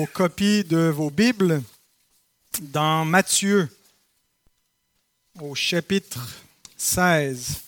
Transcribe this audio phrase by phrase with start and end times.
[0.00, 1.62] Aux copies de vos Bibles
[2.62, 3.68] dans Matthieu
[5.38, 6.26] au chapitre
[6.78, 7.60] 16.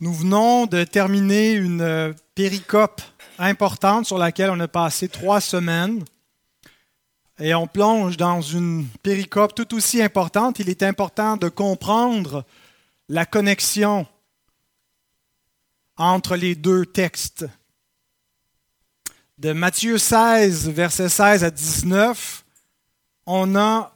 [0.00, 3.02] Nous venons de terminer une péricope
[3.38, 6.02] importante sur laquelle on a passé trois semaines.
[7.38, 10.60] Et on plonge dans une péricope tout aussi importante.
[10.60, 12.46] Il est important de comprendre
[13.10, 14.06] la connexion
[15.98, 17.44] entre les deux textes
[19.38, 22.44] de Matthieu 16, versets 16 à 19,
[23.26, 23.94] on a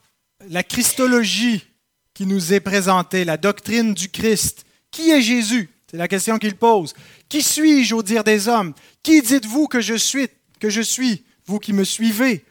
[0.48, 1.64] la Christologie
[2.12, 4.66] qui nous est présentée, la doctrine du Christ.
[4.90, 5.70] Qui est Jésus?
[5.90, 6.92] C'est la question qu'il pose.
[7.28, 8.74] Qui suis-je au dire des hommes?
[9.02, 12.44] Qui dites-vous que je suis, que je suis, vous qui me suivez?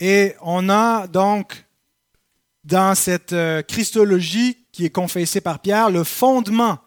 [0.00, 1.64] Et on a donc
[2.64, 6.80] dans cette euh, Christologie qui est confessée par Pierre le fondement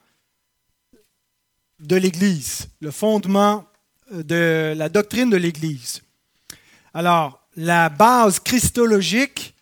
[1.80, 3.69] de l'Église, le fondement
[4.12, 6.02] de la doctrine de l'Église.
[6.94, 9.56] Alors, la base christologique,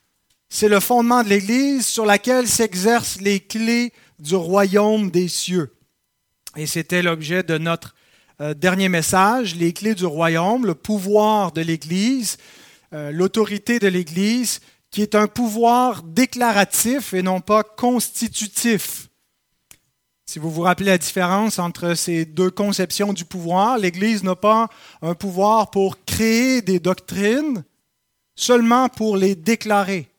[0.50, 5.74] c'est le fondement de l'Église sur laquelle s'exercent les clés du royaume des cieux.
[6.56, 7.96] Et c'était l'objet de notre
[8.40, 12.38] euh, dernier message, les clés du royaume, le pouvoir de l'Église,
[12.94, 19.07] euh, l'autorité de l'Église, qui est un pouvoir déclaratif et non pas constitutif.
[20.30, 24.68] Si vous vous rappelez la différence entre ces deux conceptions du pouvoir, l'Église n'a pas
[25.02, 27.64] un pouvoir pour créer des doctrines,
[28.36, 30.10] seulement pour les déclarer.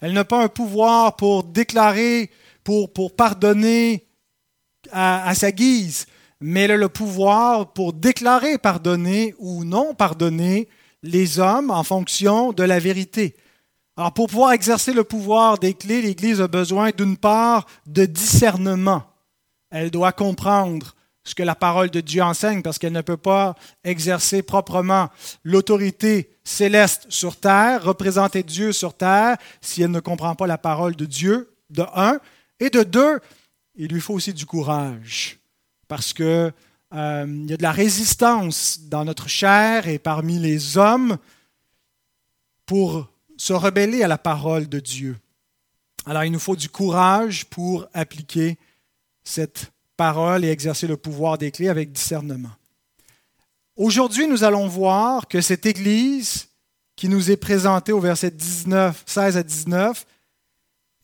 [0.00, 2.30] Elle n'a pas un pouvoir pour déclarer,
[2.62, 4.06] pour, pour pardonner
[4.92, 6.06] à, à sa guise,
[6.40, 10.68] mais elle a le pouvoir pour déclarer pardonner ou non pardonner
[11.02, 13.34] les hommes en fonction de la vérité.
[13.96, 19.02] Alors pour pouvoir exercer le pouvoir des clés, l'Église a besoin d'une part de discernement
[19.70, 23.56] elle doit comprendre ce que la parole de Dieu enseigne parce qu'elle ne peut pas
[23.82, 25.10] exercer proprement
[25.42, 30.94] l'autorité céleste sur terre, représenter Dieu sur terre, si elle ne comprend pas la parole
[30.94, 32.20] de Dieu, de un.
[32.60, 33.18] Et de deux,
[33.74, 35.38] il lui faut aussi du courage
[35.88, 36.24] parce qu'il
[36.94, 41.18] euh, y a de la résistance dans notre chair et parmi les hommes
[42.66, 45.16] pour se rebeller à la parole de Dieu.
[46.06, 48.58] Alors il nous faut du courage pour appliquer
[49.26, 52.52] cette parole et exercer le pouvoir des clés avec discernement.
[53.76, 56.48] Aujourd'hui, nous allons voir que cette Église
[56.94, 60.06] qui nous est présentée au verset 19, 16 à 19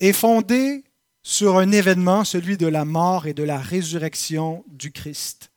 [0.01, 0.85] est fondée
[1.23, 5.51] sur un événement, celui de la mort et de la résurrection du Christ.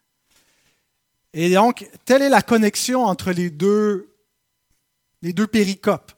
[1.34, 4.14] Et donc, telle est la connexion entre les deux,
[5.22, 6.12] les deux péricopes.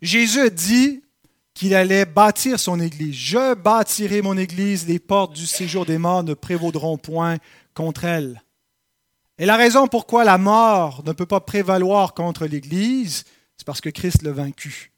[0.00, 1.02] Jésus dit
[1.58, 3.16] qu'il allait bâtir son Église.
[3.16, 7.38] Je bâtirai mon Église, les portes du séjour des morts ne prévaudront point
[7.74, 8.44] contre elle.
[9.38, 13.24] Et la raison pourquoi la mort ne peut pas prévaloir contre l'Église,
[13.56, 14.92] c'est parce que Christ l'a vaincu.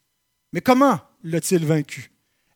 [0.53, 2.13] Mais comment l'a-t-il vaincu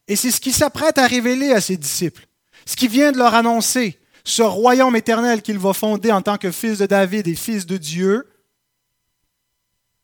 [0.07, 2.27] Et c'est ce qu'il s'apprête à révéler à ses disciples,
[2.67, 6.51] ce qu'il vient de leur annoncer, ce royaume éternel qu'il va fonder en tant que
[6.51, 8.29] fils de David et fils de Dieu.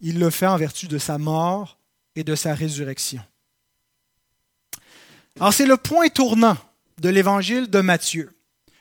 [0.00, 1.78] Il le fait en vertu de sa mort
[2.16, 3.20] et de sa résurrection.
[5.38, 6.56] Alors c'est le point tournant
[7.00, 8.30] de l'évangile de Matthieu.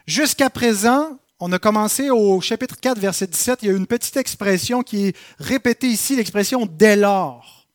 [0.07, 4.17] Jusqu'à présent, on a commencé au chapitre 4, verset 17, il y a une petite
[4.17, 7.67] expression qui est répétée ici, l'expression dès lors,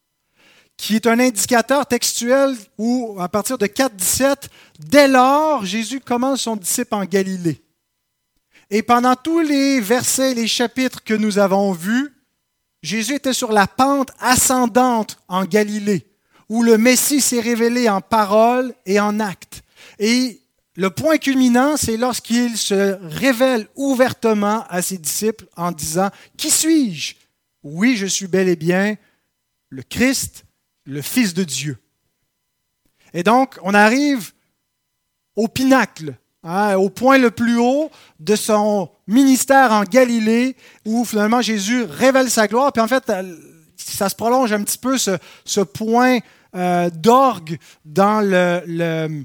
[0.77, 6.43] qui est un indicateur textuel où, à partir de 4, 17, dès lors, Jésus commence
[6.43, 7.63] son disciple en Galilée.
[8.71, 12.13] Et pendant tous les versets, les chapitres que nous avons vus,
[12.83, 16.14] Jésus était sur la pente ascendante en Galilée
[16.49, 19.63] où le Messie s'est révélé en parole et en acte.
[19.99, 20.41] Et
[20.77, 27.15] le point culminant, c'est lorsqu'il se révèle ouvertement à ses disciples en disant, Qui suis-je?
[27.63, 28.97] Oui, je suis bel et bien
[29.71, 30.45] le Christ,
[30.85, 31.79] le Fils de Dieu.
[33.13, 34.33] Et donc, on arrive
[35.37, 37.91] au pinacle, hein, au point le plus haut
[38.21, 42.73] de son ministère en Galilée, où finalement Jésus révèle sa gloire.
[42.73, 43.11] Puis en fait,
[43.85, 46.19] ça se prolonge un petit peu ce, point
[46.55, 49.25] euh, d'orgue dans le, le,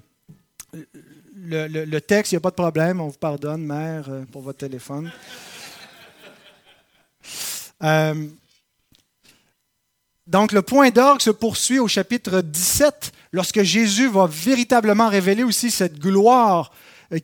[1.85, 2.31] le, texte.
[2.31, 5.11] Il n'y a pas de problème, on vous pardonne, mère, euh, pour votre téléphone.
[7.81, 8.27] Euh,
[10.27, 15.71] donc le point d'orgue se poursuit au chapitre 17, lorsque Jésus va véritablement révéler aussi
[15.71, 16.71] cette gloire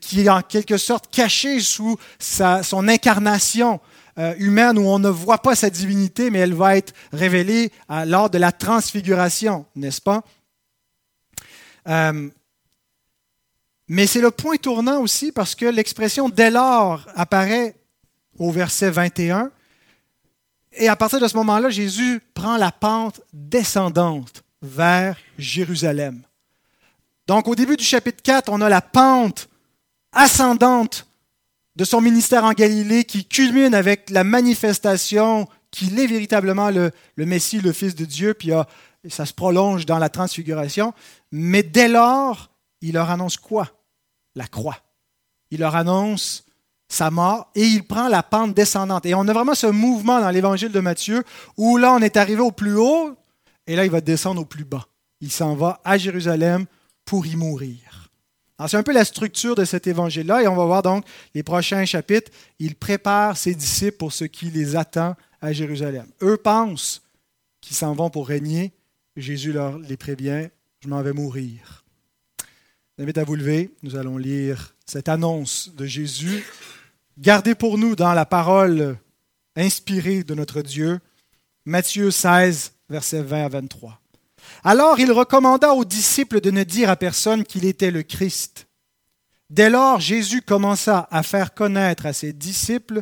[0.02, 3.80] qui est en quelque sorte cachée sous sa, son incarnation.
[4.18, 8.06] Euh, humaine où on ne voit pas sa divinité, mais elle va être révélée euh,
[8.06, 10.24] lors de la transfiguration, n'est-ce pas?
[11.90, 12.30] Euh,
[13.90, 17.76] mais c'est le point tournant aussi parce que l'expression dès lors apparaît
[18.40, 19.52] au verset 21,
[20.78, 26.22] Et à partir de ce moment-là, Jésus prend la pente descendante vers Jérusalem.
[27.28, 29.50] Donc au début du chapitre 4, on a la pente
[30.12, 31.06] ascendante
[31.76, 37.60] de son ministère en Galilée qui culmine avec la manifestation qu'il est véritablement le, Messie,
[37.60, 38.52] le Fils de Dieu, puis
[39.10, 40.94] ça se prolonge dans la transfiguration.
[41.32, 42.50] Mais dès lors,
[42.82, 43.70] il leur annonce quoi?
[44.36, 44.78] La croix.
[45.52, 46.46] Il leur annonce
[46.88, 49.06] sa mort et il prend la pente descendante.
[49.06, 51.24] Et on a vraiment ce mouvement dans l'évangile de Matthieu
[51.58, 53.16] où là, on est arrivé au plus haut
[53.68, 54.88] et là, il va descendre au plus bas.
[55.22, 56.66] Il s'en va à Jérusalem
[57.04, 58.05] pour y mourir.
[58.68, 61.84] C'est un peu la structure de cet évangile-là et on va voir donc les prochains
[61.86, 62.32] chapitres.
[62.60, 66.08] Il prépare ses disciples pour ce qui les attend à Jérusalem.
[66.22, 67.02] Eux pensent
[67.60, 68.72] qu'ils s'en vont pour régner.
[69.18, 70.48] Jésus leur les prévient,
[70.80, 71.84] je m'en vais mourir.
[72.40, 72.44] Je
[72.98, 73.72] vous invite à vous lever.
[73.84, 76.46] Nous allons lire cette annonce de Jésus,
[77.18, 78.98] gardée pour nous dans la parole
[79.56, 81.00] inspirée de notre Dieu.
[81.66, 84.02] Matthieu 16, versets 20 à 23.
[84.64, 88.68] Alors il recommanda aux disciples de ne dire à personne qu'il était le Christ.
[89.50, 93.02] Dès lors, Jésus commença à faire connaître à ses disciples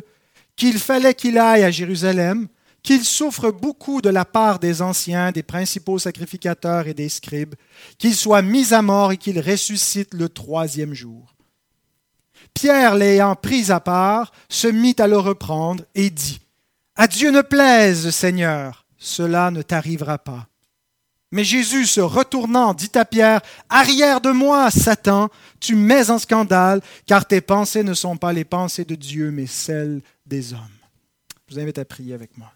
[0.56, 2.48] qu'il fallait qu'il aille à Jérusalem,
[2.82, 7.54] qu'il souffre beaucoup de la part des anciens, des principaux sacrificateurs et des scribes,
[7.98, 11.34] qu'il soit mis à mort et qu'il ressuscite le troisième jour.
[12.52, 16.40] Pierre, l'ayant pris à part, se mit à le reprendre et dit,
[16.94, 20.46] À Dieu ne plaise, Seigneur, cela ne t'arrivera pas.
[21.34, 26.80] Mais Jésus, se retournant, dit à Pierre, Arrière de moi, Satan, tu mets en scandale,
[27.06, 30.60] car tes pensées ne sont pas les pensées de Dieu, mais celles des hommes.
[31.48, 32.52] Je vous invite à prier avec moi.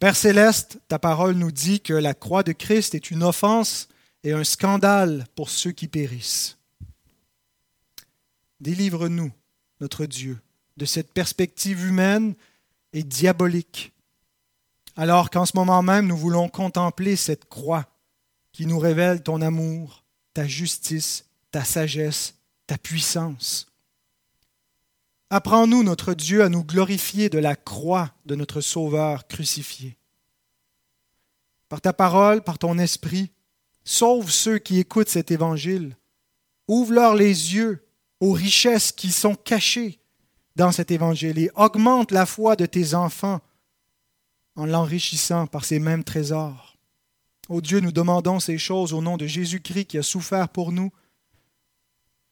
[0.00, 3.88] Père céleste, ta parole nous dit que la croix de Christ est une offense
[4.24, 6.58] et un scandale pour ceux qui périssent.
[8.58, 9.30] Délivre-nous,
[9.80, 10.40] notre Dieu,
[10.76, 12.34] de cette perspective humaine
[12.92, 13.93] et diabolique
[14.96, 17.86] alors qu'en ce moment même nous voulons contempler cette croix
[18.52, 22.34] qui nous révèle ton amour, ta justice, ta sagesse,
[22.66, 23.66] ta puissance.
[25.30, 29.98] Apprends-nous, notre Dieu, à nous glorifier de la croix de notre Sauveur crucifié.
[31.68, 33.32] Par ta parole, par ton esprit,
[33.82, 35.96] sauve ceux qui écoutent cet évangile.
[36.68, 37.84] Ouvre-leur les yeux
[38.20, 39.98] aux richesses qui sont cachées
[40.54, 43.40] dans cet évangile et augmente la foi de tes enfants
[44.56, 46.76] en l'enrichissant par ces mêmes trésors.
[47.48, 50.90] Ô Dieu, nous demandons ces choses au nom de Jésus-Christ qui a souffert pour nous,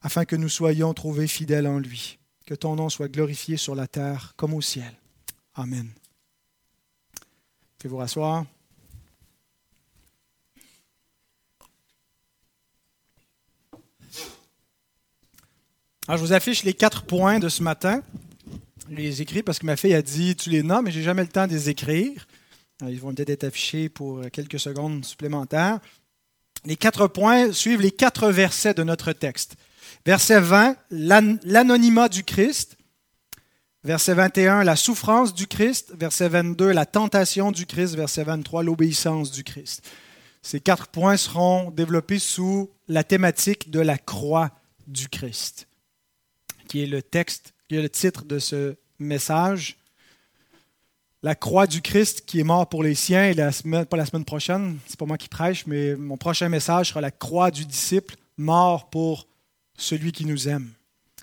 [0.00, 2.18] afin que nous soyons trouvés fidèles en lui.
[2.46, 4.92] Que ton nom soit glorifié sur la terre comme au ciel.
[5.54, 5.88] Amen.
[7.78, 8.44] Faites-vous rasseoir.
[16.08, 18.02] Alors, je vous affiche les quatre points de ce matin
[18.88, 21.28] les écrits parce que ma fille a dit tu les nommes, mais j'ai jamais le
[21.28, 22.26] temps de les écrire.
[22.82, 25.80] ils vont peut-être être affichés pour quelques secondes supplémentaires.
[26.64, 29.56] Les quatre points suivent les quatre versets de notre texte.
[30.06, 32.76] Verset 20, l'anonymat du Christ.
[33.84, 35.92] Verset 21, la souffrance du Christ.
[35.96, 37.96] Verset 22, la tentation du Christ.
[37.96, 39.82] Verset 23, l'obéissance du Christ.
[40.42, 44.50] Ces quatre points seront développés sous la thématique de la croix
[44.86, 45.68] du Christ,
[46.68, 49.78] qui est le texte, qui est le titre de ce message.
[51.22, 54.04] La croix du Christ qui est mort pour les siens, et la semaine, pas la
[54.04, 57.64] semaine prochaine, c'est pas moi qui prêche, mais mon prochain message sera la croix du
[57.64, 59.26] disciple, mort pour
[59.74, 60.68] celui qui nous aime.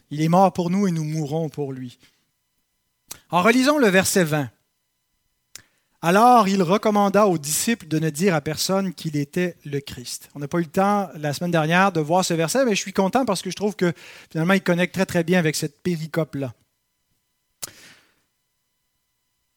[0.10, 2.00] Il est mort pour nous et nous mourrons pour lui.
[3.30, 4.50] En relisons le verset 20.
[6.02, 10.30] Alors il recommanda aux disciples de ne dire à personne qu'il était le Christ.
[10.34, 12.80] On n'a pas eu le temps la semaine dernière de voir ce verset, mais je
[12.82, 13.92] suis content parce que je trouve que
[14.32, 16.54] finalement il connecte très très bien avec cette péricope-là.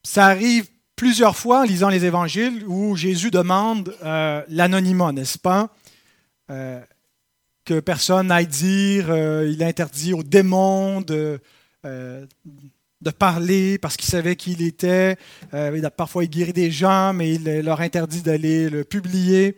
[0.03, 5.71] Ça arrive plusieurs fois en lisant les évangiles où Jésus demande euh, l'anonymat, n'est-ce pas?
[6.51, 6.81] Euh,
[7.65, 11.41] que personne n'aille dire, euh, il interdit aux démons de,
[13.03, 15.17] de parler parce qu'il savait qui il était.
[15.53, 19.57] a, parfois, il guérit des gens, mais il leur interdit d'aller le publier.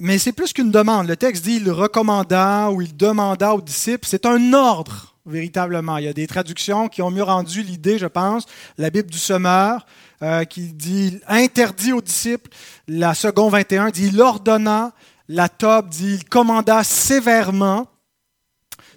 [0.00, 1.08] Mais c'est plus qu'une demande.
[1.08, 4.06] Le texte dit il recommanda ou il demanda aux disciples.
[4.06, 5.96] C'est un ordre véritablement.
[5.98, 8.46] Il y a des traductions qui ont mieux rendu l'idée, je pense.
[8.78, 9.86] La Bible du semeur,
[10.22, 12.48] euh, qui dit interdit aux disciples.
[12.86, 14.92] La seconde 21 dit il ordonna.
[15.28, 17.88] La top dit il commanda sévèrement.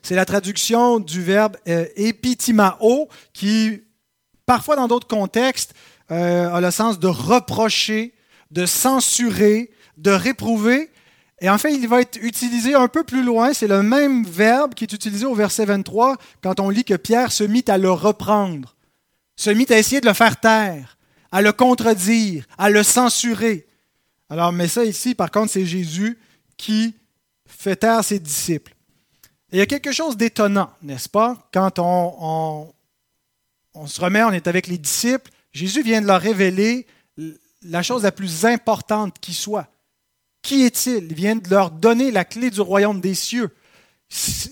[0.02, 3.84] C'est la traduction du verbe euh, epitimao, qui,
[4.46, 5.74] parfois dans d'autres contextes,
[6.12, 8.14] euh, a le sens de reprocher,
[8.50, 10.90] de censurer, de réprouver.
[11.40, 13.54] Et en fait, il va être utilisé un peu plus loin.
[13.54, 17.32] C'est le même verbe qui est utilisé au verset 23 quand on lit que Pierre
[17.32, 18.76] se mit à le reprendre.
[19.36, 20.98] se mit à essayer de le faire taire,
[21.32, 23.66] à le contredire, à le censurer.
[24.30, 26.20] Alors, mais ça ici, par contre, c'est Jésus
[26.58, 26.94] qui
[27.48, 28.74] fait taire ses disciples.
[29.52, 31.50] Il y a quelque chose d'étonnant, n'est-ce pas?
[31.54, 32.74] Quand on,
[33.74, 36.88] on, se remet, on est avec les disciples, Jésus vient de leur révéler
[37.64, 39.68] la chose la plus importante qui soit.
[40.42, 41.04] Qui est-il?
[41.04, 43.50] Il vient de leur donner la clé du royaume des cieux.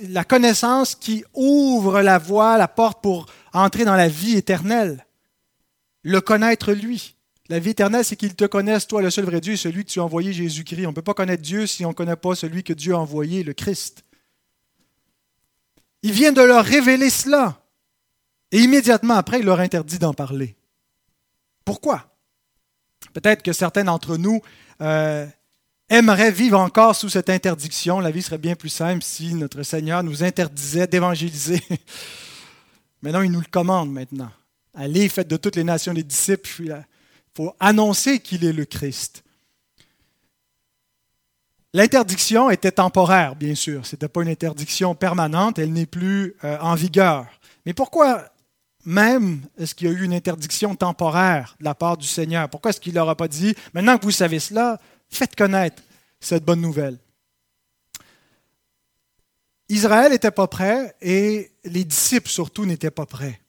[0.10, 5.06] La connaissance qui ouvre la voie, la porte pour entrer dans la vie éternelle.
[6.04, 7.16] Le connaître lui.
[7.50, 10.00] La vie éternelle, c'est qu'il te connaisse, toi, le seul vrai Dieu, celui que tu
[10.00, 10.86] as envoyé, Jésus-Christ.
[10.86, 13.00] On ne peut pas connaître Dieu si on ne connaît pas celui que Dieu a
[13.00, 14.04] envoyé, le Christ.
[16.04, 17.62] Il vient de leur révéler cela.
[18.52, 20.56] Et immédiatement après, il leur interdit d'en parler.
[21.66, 22.16] Pourquoi?
[23.14, 24.42] Peut-être que certains d'entre nous
[24.82, 25.26] euh,
[25.90, 28.00] aimeraient vivre encore sous cette interdiction.
[28.00, 31.62] La vie serait bien plus simple si notre Seigneur nous interdisait d'évangéliser.
[33.02, 34.32] Mais non, il nous le commande maintenant.
[34.74, 36.84] Allez, faites de toutes les nations des disciples,
[37.36, 39.24] faut annoncer qu'il est le Christ.
[41.74, 43.86] L'interdiction était temporaire, bien sûr.
[43.86, 47.28] Ce n'était pas une interdiction permanente, elle n'est plus euh, en vigueur.
[47.66, 48.26] Mais pourquoi
[48.86, 52.50] même est-ce qu'il y a eu une interdiction temporaire de la part du Seigneur?
[52.50, 55.84] Pourquoi est-ce qu'il ne leur a pas dit, maintenant que vous savez cela, faites connaître
[56.20, 56.98] cette bonne nouvelle?
[59.68, 63.40] Israël n'était pas prêt et les disciples surtout n'étaient pas prêts.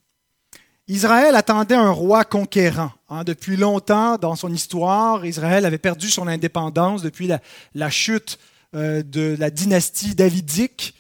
[0.91, 2.91] Israël attendait un roi conquérant.
[3.09, 3.23] Hein.
[3.23, 7.29] depuis longtemps dans son histoire, Israël avait perdu son indépendance depuis
[7.75, 8.41] la, chute
[8.75, 10.95] euh, de la dynastie davidique.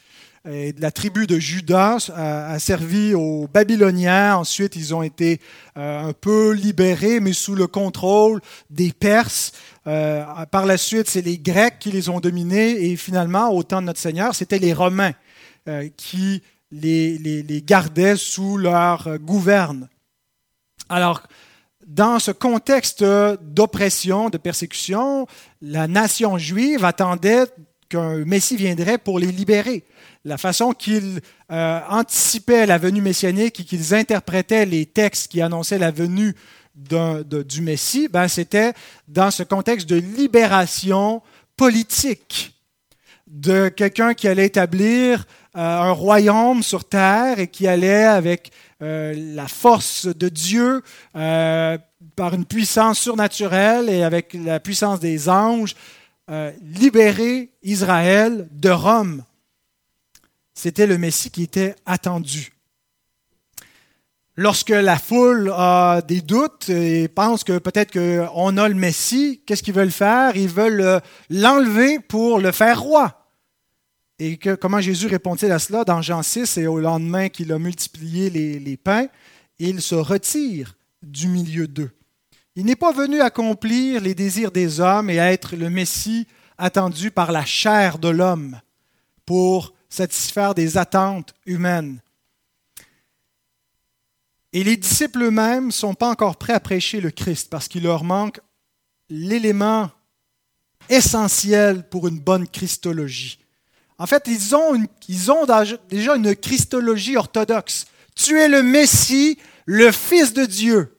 [0.46, 4.36] De la tribu de Judas a, servi aux Babyloniens.
[4.36, 5.38] Ensuite, ils ont été
[5.76, 9.52] euh, un peu libérés, mais sous le contrôle des Perses.
[9.86, 12.90] Euh, par la suite, c'est les Grecs qui les ont dominés.
[12.90, 15.12] Et finalement, au temps de notre Seigneur, c'était les Romains
[15.98, 19.88] qui les, gardaient sous leur gouverne.
[20.88, 21.22] Alors,
[21.86, 25.26] dans ce contexte d'oppression, de persécution,
[25.60, 27.46] la nation juive attendait
[27.88, 29.84] qu'un Messie viendrait pour les libérer.
[30.24, 35.78] La façon qu'ils euh, anticipaient la venue messianique et qu'ils interprétaient les textes qui annonçaient
[35.78, 36.34] la venue
[36.74, 38.72] du Messie, ben, c'était
[39.08, 41.20] dans ce contexte de libération
[41.56, 42.54] politique
[43.26, 48.52] de quelqu'un qui allait établir un royaume sur terre et qui allait avec
[48.82, 50.82] euh, la force de Dieu,
[51.16, 51.78] euh,
[52.16, 55.74] par une puissance surnaturelle et avec la puissance des anges,
[56.62, 59.24] libérer Israël de Rome.
[60.54, 62.52] C'était le Messie qui était attendu.
[64.36, 69.62] Lorsque la foule a des doutes et pense que peut-être qu'on a le Messie, qu'est-ce
[69.62, 70.36] qu'ils veulent faire?
[70.36, 73.19] Ils veulent l'enlever pour le faire roi.
[74.22, 75.82] Et comment Jésus répond-il à cela?
[75.82, 79.06] Dans Jean 6 et au lendemain qu'il a multiplié les, pains,
[79.58, 81.90] il se retire du milieu d'eux.
[82.54, 86.26] Il n'est pas venu accomplir les désirs des hommes et être le Messie
[86.58, 88.60] attendu par la chair de l'homme
[89.24, 92.02] pour satisfaire des attentes humaines.
[94.52, 97.84] Et les disciples eux-mêmes ne sont pas encore prêts à prêcher le Christ parce qu'il
[97.84, 98.40] leur manque
[99.08, 99.90] l'élément
[100.90, 103.39] essentiel pour une bonne christologie.
[104.00, 105.46] En fait, ils ont,
[105.90, 107.84] déjà une christologie orthodoxe.
[108.16, 110.96] Tu es le Messie, le Fils de Dieu.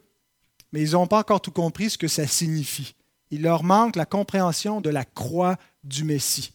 [0.71, 2.93] Mais ils n'ont pas encore tout compris ce que ça signifie.
[3.31, 6.53] Il leur manque la compréhension de la croix du Messie.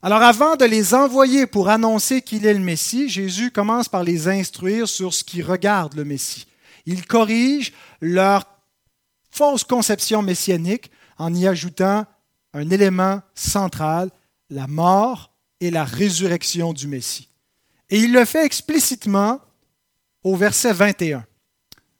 [0.00, 4.26] Alors avant de les envoyer pour annoncer qu'il est le Messie, Jésus commence par les
[4.26, 6.46] instruire sur ce qui regarde le Messie.
[6.86, 8.46] Il corrige leur
[9.30, 12.06] fausse conception messianique en y ajoutant
[12.54, 14.10] un élément central,
[14.48, 15.33] la mort
[15.64, 17.30] et la résurrection du Messie.
[17.88, 19.40] Et il le fait explicitement
[20.22, 21.24] au verset 21.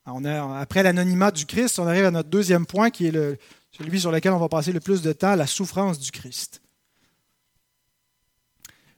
[0.07, 3.39] On a, après l'anonymat du Christ, on arrive à notre deuxième point qui est
[3.73, 6.61] celui sur lequel on va passer le plus de temps, la souffrance du Christ.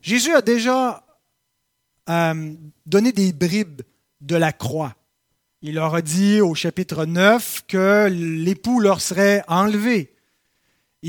[0.01, 1.05] Jésus a déjà
[2.09, 2.53] euh,
[2.85, 3.83] donné des bribes
[4.19, 4.95] de la croix.
[5.61, 10.13] Il leur a dit au chapitre 9 que l'époux leur serait enlevé,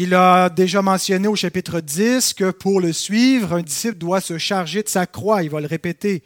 [0.01, 4.39] il a déjà mentionné au chapitre 10 que pour le suivre, un disciple doit se
[4.39, 5.43] charger de sa croix.
[5.43, 6.23] Il va le répéter.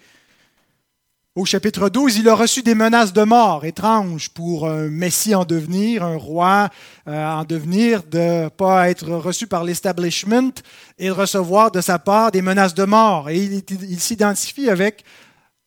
[1.34, 5.46] Au chapitre 12, il a reçu des menaces de mort étranges pour un Messie en
[5.46, 6.68] devenir, un roi
[7.08, 10.52] euh, en devenir, de ne pas être reçu par l'establishment
[10.98, 13.30] et de recevoir de sa part des menaces de mort.
[13.30, 15.02] Et il, il s'identifie avec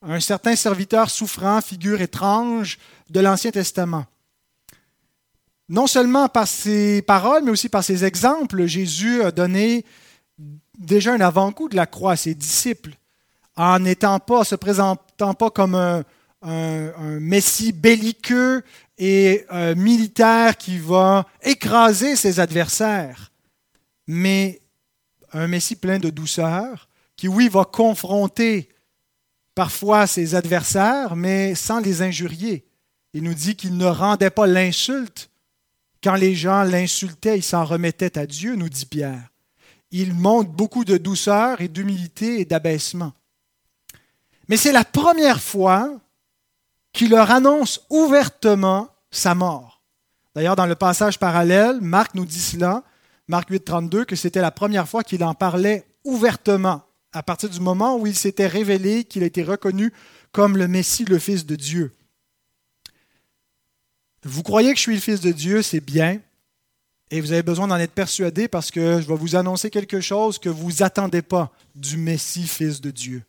[0.04, 2.78] un certain serviteur souffrant, figure étrange
[3.10, 4.06] de l'Ancien Testament.
[5.68, 9.84] Non seulement par ses paroles, mais aussi par ses exemples, Jésus a donné
[10.78, 12.96] déjà un avant-goût de la croix à ses disciples,
[13.56, 16.04] en n'étant pas, se présentant pas comme un,
[17.20, 18.62] Messie belliqueux
[19.00, 23.32] et euh, militaire qui va écraser ses adversaires,
[24.06, 24.60] mais
[25.34, 28.70] un Messie plein de douceur, qui, oui, va confronter
[29.56, 32.66] parfois ses adversaires, mais sans les injurier.
[33.14, 35.30] Il nous dit qu'il ne rendait pas l'insulte.
[36.06, 39.28] Quand les gens l'insultaient, il s'en remettait à Dieu, nous dit Pierre.
[39.90, 43.12] Il montre beaucoup de douceur et d'humilité et d'abaissement.
[44.48, 46.00] Mais c'est la première fois
[46.94, 49.82] qu'il leur annonce ouvertement sa mort.
[50.36, 52.84] D'ailleurs, dans le passage parallèle, Marc nous dit cela,
[53.28, 56.84] Marc 8, 32, que c'était la première fois qu'il en parlait ouvertement,
[57.14, 59.92] à partir du moment où il s'était révélé qu'il été reconnu
[60.32, 61.95] comme le Messie, le Fils de Dieu.
[64.26, 66.20] Vous croyez que je suis le Fils de Dieu, c'est bien,
[67.12, 70.40] et vous avez besoin d'en être persuadé parce que je vais vous annoncer quelque chose
[70.40, 73.22] que vous attendez pas du Messie, Fils de Dieu.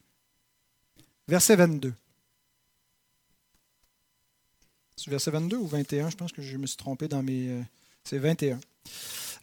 [1.29, 1.93] Verset 22.
[4.97, 7.51] C'est verset 22 ou 21 Je pense que je me suis trompé dans mes...
[7.51, 7.63] Euh,
[8.03, 8.59] c'est 21.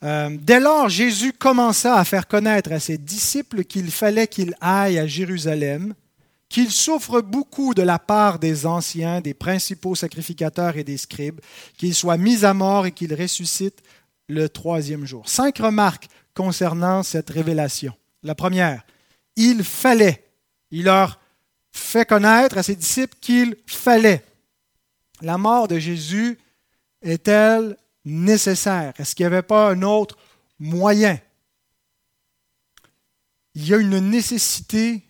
[0.01, 4.97] Euh, dès lors, Jésus commença à faire connaître à ses disciples qu'il fallait qu'il aille
[4.97, 5.93] à Jérusalem,
[6.53, 11.41] qu'il souffre beaucoup de la part des anciens, des principaux sacrificateurs et des scribes,
[11.77, 13.81] qu'il soit mis à mort et qu'il ressuscite
[14.27, 15.27] le troisième jour.
[15.27, 17.91] Cinq remarques concernant cette révélation.
[18.21, 18.83] La première,
[19.35, 20.29] il fallait.
[20.69, 21.19] Il leur
[21.71, 24.23] fait connaître à ses disciples qu'il fallait.
[25.21, 26.37] La mort de Jésus
[27.01, 28.93] est-elle nécessaire?
[28.99, 30.19] Est-ce qu'il n'y avait pas un autre
[30.59, 31.19] moyen?
[33.55, 35.01] Il y a une nécessité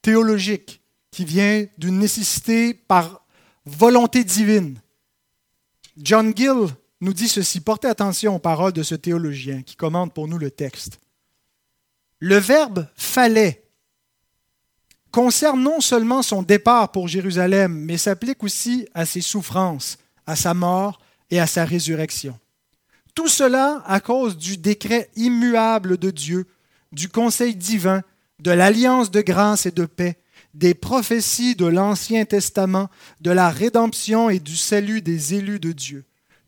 [0.00, 0.82] théologique
[1.14, 3.24] qui vient d'une nécessité par
[3.64, 4.80] volonté divine.
[5.96, 6.66] John Gill
[7.00, 10.50] nous dit ceci, portez attention aux paroles de ce théologien qui commande pour nous le
[10.50, 10.98] texte.
[12.18, 13.62] Le verbe fallait
[15.12, 20.52] concerne non seulement son départ pour Jérusalem, mais s'applique aussi à ses souffrances, à sa
[20.52, 22.36] mort et à sa résurrection.
[23.14, 26.48] Tout cela à cause du décret immuable de Dieu,
[26.90, 28.02] du conseil divin,
[28.40, 30.18] de l'alliance de grâce et de paix,
[30.54, 32.88] des prophéties de l'Ancien Testament,
[33.20, 36.04] de la rédemption et du salut des élus de Dieu.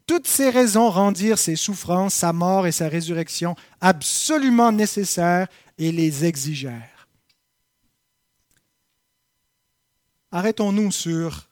[0.06, 6.24] Toutes ces raisons rendirent ses souffrances, sa mort et sa résurrection absolument nécessaires et les
[6.24, 7.08] exigèrent.
[10.30, 11.48] Arrêtons-nous sur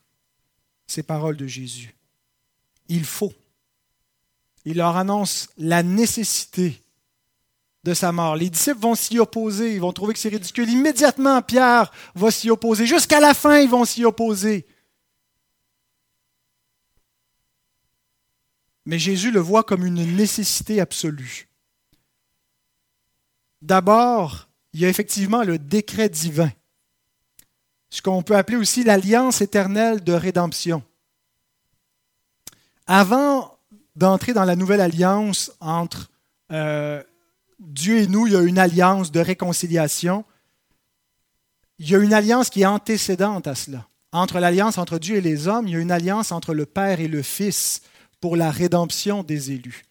[0.86, 1.94] ces paroles de Jésus.
[2.88, 3.32] Il faut.
[4.64, 6.83] Il leur annonce la nécessité
[7.84, 8.36] de sa mort.
[8.36, 10.68] Les disciples vont s'y opposer, ils vont trouver que c'est ridicule.
[10.68, 12.86] Immédiatement, Pierre va s'y opposer.
[12.86, 14.66] Jusqu'à la fin, ils vont s'y opposer.
[18.86, 21.48] Mais Jésus le voit comme une nécessité absolue.
[23.62, 26.50] D'abord, il y a effectivement le décret divin
[27.94, 30.82] ce qu'on peut appeler aussi l'alliance éternelle de rédemption.
[32.88, 33.56] Avant
[33.94, 36.10] d'entrer dans la nouvelle alliance entre
[36.50, 37.00] euh,
[37.58, 40.24] Dieu et nous, il y a une alliance de réconciliation.
[41.78, 43.86] Il y a une alliance qui est antécédente à cela.
[44.12, 47.00] Entre l'alliance entre Dieu et les hommes, il y a une alliance entre le Père
[47.00, 47.82] et le Fils
[48.20, 49.84] pour la rédemption des élus.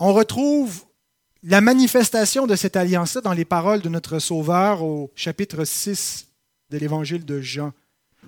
[0.00, 0.84] On retrouve
[1.42, 6.26] la manifestation de cette alliance-là dans les paroles de notre Sauveur au chapitre 6
[6.70, 7.72] de l'évangile de Jean.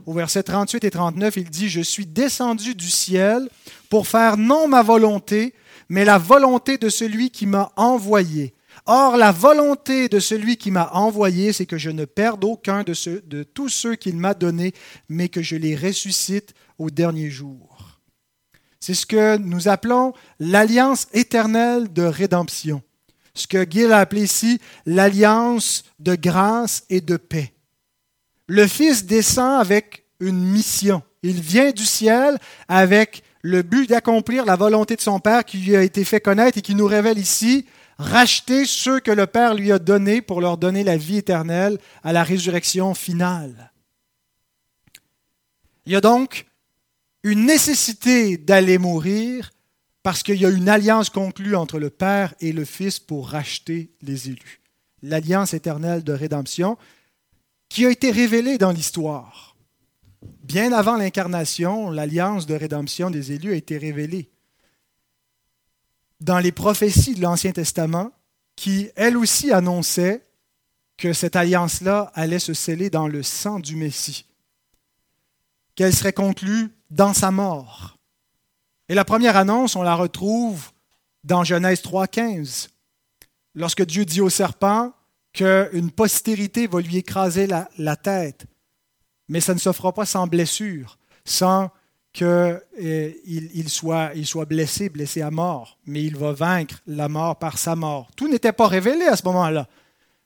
[0.07, 3.49] Au verset 38 et 39, il dit, Je suis descendu du ciel
[3.89, 5.55] pour faire non ma volonté,
[5.91, 8.55] mais la volonté de celui qui m'a envoyé.
[8.87, 13.43] Or, la volonté de celui qui m'a envoyé, c'est que je ne perde aucun de,
[13.43, 14.73] tous ceux qu'il m'a donnés,
[15.11, 18.01] mais que je les ressuscite au dernier jour.
[18.81, 22.83] C'est ce que nous appelons l'alliance éternelle de rédemption.
[23.35, 27.53] Ce que Gil a appelé ici l'alliance de grâce et de paix
[28.51, 31.03] le Fils descend avec une mission.
[31.23, 35.77] Il vient du ciel avec le but d'accomplir la volonté de son Père qui lui
[35.77, 37.67] a été fait connaître et qui nous révèle ici,
[37.99, 42.13] racheter ceux que le Père lui a donnés pour leur donner la vie éternelle à
[42.13, 43.73] la résurrection finale.
[45.87, 46.47] Il y a donc
[47.23, 49.51] une nécessité d'aller mourir
[50.03, 53.91] parce qu'il y a une alliance conclue entre le Père et le Fils pour racheter
[54.03, 54.61] les élus.
[55.03, 56.79] L'alliance éternelle de rédemption,
[57.69, 59.50] qui a été révélé dans l'histoire.
[60.23, 64.31] Bien avant l'incarnation, l'alliance de rédemption des élus a été révélée.
[66.21, 68.13] Dans les prophéties de l'Ancien Testament,
[68.57, 70.27] qui elles aussi annonçaient
[70.99, 74.27] que cette alliance-là allait se sceller dans le sang du Messie,
[75.75, 77.97] qu'elle serait conclue dans sa mort.
[78.91, 80.73] Et la première annonce, on la retrouve
[81.25, 82.69] dans Genèse 3.15,
[83.55, 84.93] lorsque Dieu dit au serpent,
[85.33, 88.47] qu'une postérité va lui écraser la, tête.
[89.31, 91.71] Mais ça ne se fera pas sans blessure, sans
[92.13, 97.57] qu'il il soit, soit blessé, blessé à mort, mais il va vaincre la mort par
[97.57, 98.11] sa mort.
[98.17, 99.69] Tout n'était pas révélé à ce moment-là,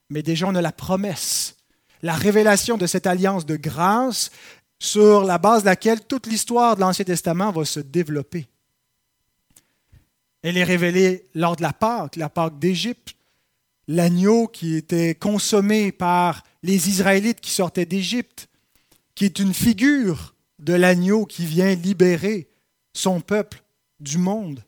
[0.09, 1.57] mais déjà on a la promesse,
[2.01, 4.31] la révélation de cette alliance de grâce
[4.79, 8.49] sur la base de laquelle toute l'histoire de l'Ancien Testament va se développer.
[10.43, 13.17] Elle est révélée lors de la Pâque, la Pâque d'Égypte,
[13.87, 18.49] l'agneau qui était consommé par les Israélites qui sortaient d'Égypte,
[19.15, 22.49] qui est une figure de l'agneau qui vient libérer
[22.93, 23.63] son peuple
[24.01, 24.63] du monde.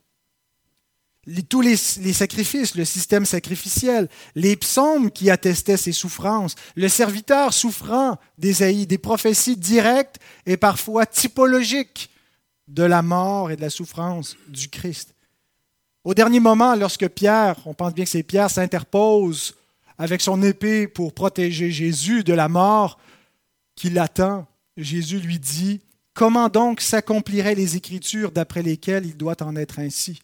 [1.49, 8.19] tous les, sacrifices, le système sacrificiel, les psaumes qui attestaient ses souffrances, le serviteur souffrant
[8.39, 12.11] d'Ésaïe, des prophéties directes et parfois typologiques
[12.69, 15.15] de la mort et de la souffrance du Christ.
[16.05, 19.57] Au dernier moment, lorsque Pierre, on pense bien que c'est Pierre, s'interpose
[19.99, 22.99] avec son épée pour protéger Jésus de la mort
[23.77, 25.81] qui l'attend, Jésus lui dit,
[26.15, 30.21] Comment donc s'accompliraient les Écritures d'après lesquelles il doit en être ainsi?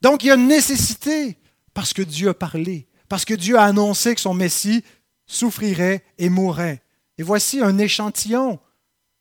[0.00, 1.36] Donc il y a une nécessité,
[1.74, 4.84] parce que Dieu a parlé, parce que Dieu a annoncé que son Messie
[5.26, 6.82] souffrirait et mourrait.
[7.18, 8.58] Et voici un échantillon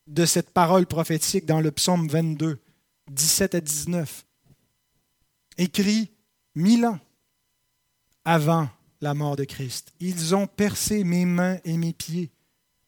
[0.07, 2.59] de cette parole prophétique dans le psaume 22,
[3.09, 4.25] 17 à 19
[5.57, 6.11] écrit
[6.55, 6.99] mille ans
[8.25, 9.93] avant la mort de Christ.
[9.99, 12.31] Ils ont percé mes mains et mes pieds.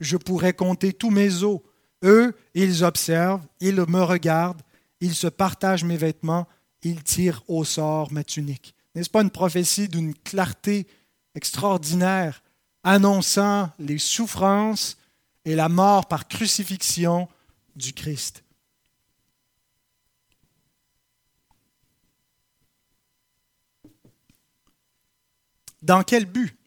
[0.03, 1.61] Je pourrais compter tous mes os.
[2.03, 4.61] Eux, ils observent, ils me regardent,
[4.99, 6.45] ils se partagent mes vêtements,
[6.81, 8.75] ils tirent au sort ma tunique.
[8.93, 10.87] N'est-ce pas une prophétie d'une clarté
[11.35, 12.43] extraordinaire,
[12.83, 14.97] annonçant les souffrances
[15.45, 17.29] et la mort par crucifixion
[17.77, 18.43] du Christ?
[25.81, 26.57] Dans quel but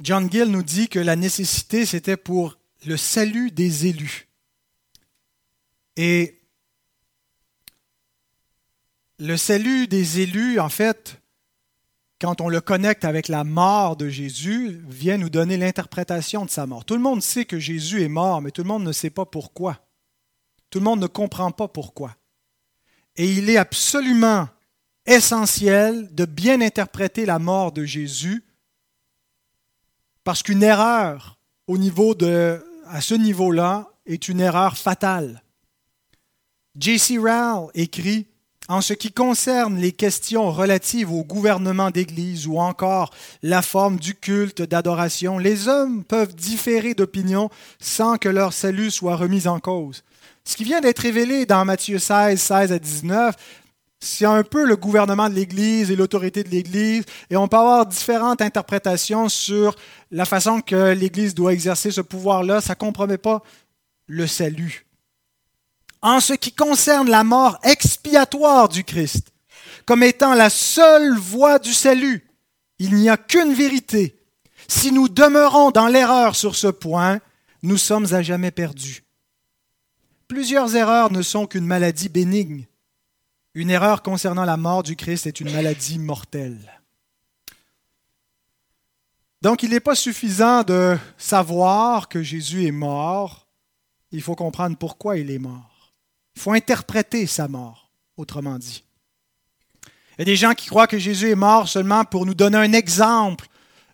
[0.00, 4.28] John Gill nous dit que la nécessité, c'était pour le salut des élus.
[5.96, 6.40] Et
[9.18, 11.20] le salut des élus, en fait,
[12.20, 16.66] quand on le connecte avec la mort de Jésus, vient nous donner l'interprétation de sa
[16.66, 16.84] mort.
[16.84, 19.26] Tout le monde sait que Jésus est mort, mais tout le monde ne sait pas
[19.26, 19.84] pourquoi.
[20.70, 22.16] Tout le monde ne comprend pas pourquoi.
[23.16, 24.48] Et il est absolument
[25.06, 28.44] essentiel de bien interpréter la mort de Jésus
[30.28, 31.38] parce qu'une erreur
[31.68, 35.42] au niveau de, à ce niveau-là est une erreur fatale.
[36.78, 37.16] J.C.
[37.16, 38.26] Rowell écrit
[38.68, 43.10] En ce qui concerne les questions relatives au gouvernement d'Église ou encore
[43.42, 47.48] la forme du culte d'adoration, les hommes peuvent différer d'opinion
[47.80, 50.04] sans que leur salut soit remis en cause.
[50.44, 53.34] Ce qui vient d'être révélé dans Matthieu 16, 16 à 19
[54.00, 57.86] c'est un peu le gouvernement de l'Église et l'autorité de l'Église, et on peut avoir
[57.86, 59.74] différentes interprétations sur
[60.10, 62.60] la façon que l'Église doit exercer ce pouvoir-là.
[62.60, 63.42] Ça ne compromet pas
[64.06, 64.86] le salut.
[66.00, 69.32] En ce qui concerne la mort expiatoire du Christ,
[69.84, 72.24] comme étant la seule voie du salut,
[72.78, 74.16] il n'y a qu'une vérité.
[74.68, 77.18] Si nous demeurons dans l'erreur sur ce point,
[77.62, 79.02] nous sommes à jamais perdus.
[80.28, 82.66] Plusieurs erreurs ne sont qu'une maladie bénigne
[83.58, 86.80] une erreur concernant la mort du Christ est une maladie mortelle.
[89.42, 93.48] Donc il n'est pas suffisant de savoir que Jésus est mort,
[94.12, 95.92] il faut comprendre pourquoi il est mort.
[96.36, 98.84] Il faut interpréter sa mort, autrement dit.
[99.84, 102.58] Il y a des gens qui croient que Jésus est mort seulement pour nous donner
[102.58, 103.48] un exemple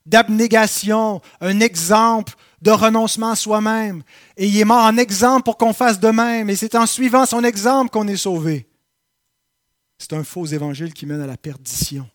[0.05, 4.03] d'abnégation, un exemple de renoncement à soi-même.
[4.37, 6.51] Et il est mort en exemple pour qu'on fasse de même.
[6.51, 8.69] Et c'est en suivant son exemple qu'on est sauvé.
[10.07, 12.07] C'est un faux évangile qui mène à la perdition.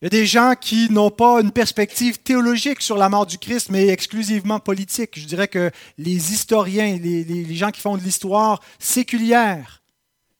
[0.00, 3.36] Il y a des gens qui n'ont pas une perspective théologique sur la mort du
[3.36, 5.20] Christ, mais exclusivement politique.
[5.20, 9.82] Je dirais que les historiens, les, gens qui font de l'histoire séculière,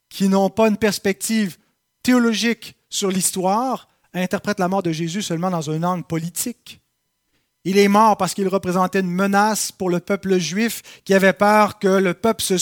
[0.09, 1.57] qui n'ont pas une perspective
[2.01, 6.81] théologique sur l'histoire, interprètent la mort de Jésus seulement dans un angle politique.
[7.63, 11.79] Il est mort parce qu'il représentait une menace pour le peuple juif qui avait peur
[11.79, 12.57] que le peuple se,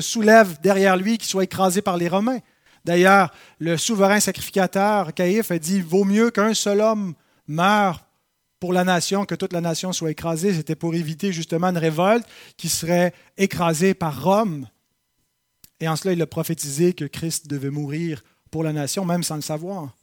[0.00, 2.40] soulève derrière lui, qu'il soit écrasé par les Romains.
[2.84, 7.14] D'ailleurs, le souverain sacrificateur Caïphe a dit Vaut mieux qu'un seul homme
[7.48, 8.04] meure
[8.60, 10.54] pour la nation que toute la nation soit écrasée.
[10.54, 14.68] C'était pour éviter justement une révolte qui serait écrasée par Rome.
[15.80, 19.36] Et en cela, il a prophétisé que Christ devait mourir pour la nation, même sans
[19.36, 19.94] le savoir.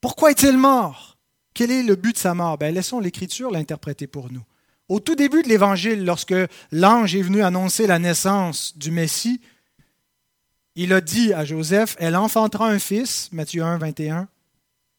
[0.00, 1.13] Pourquoi est-il mort?
[1.54, 2.58] Quel est le but de sa mort?
[2.58, 4.42] Ben, Laissons l'Écriture l'interpréter pour nous.
[4.88, 6.34] Au tout début de l'Évangile, lorsque
[6.70, 9.40] l'ange est venu annoncer la naissance du Messie,
[10.74, 14.28] il a dit à Joseph, elle enfantera un fils, Matthieu 1, 21,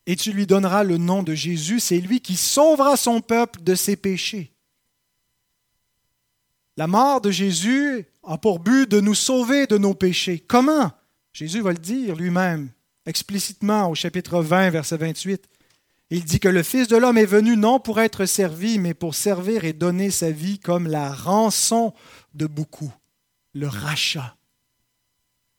[0.08, 3.76] et tu lui donneras le nom de Jésus, c'est lui qui sauvera son peuple de
[3.76, 4.52] ses péchés.
[6.78, 10.40] La mort de Jésus a pour but de nous sauver de nos péchés.
[10.40, 10.92] Comment?
[11.34, 12.70] Jésus va le dire lui-même,
[13.06, 15.44] explicitement au chapitre 20, verset 28.
[16.12, 19.16] Il dit que le Fils de l'homme est venu non pour être servi, mais pour
[19.16, 21.94] servir et donner sa vie comme la rançon
[22.36, 22.94] de beaucoup,
[23.54, 24.36] le rachat.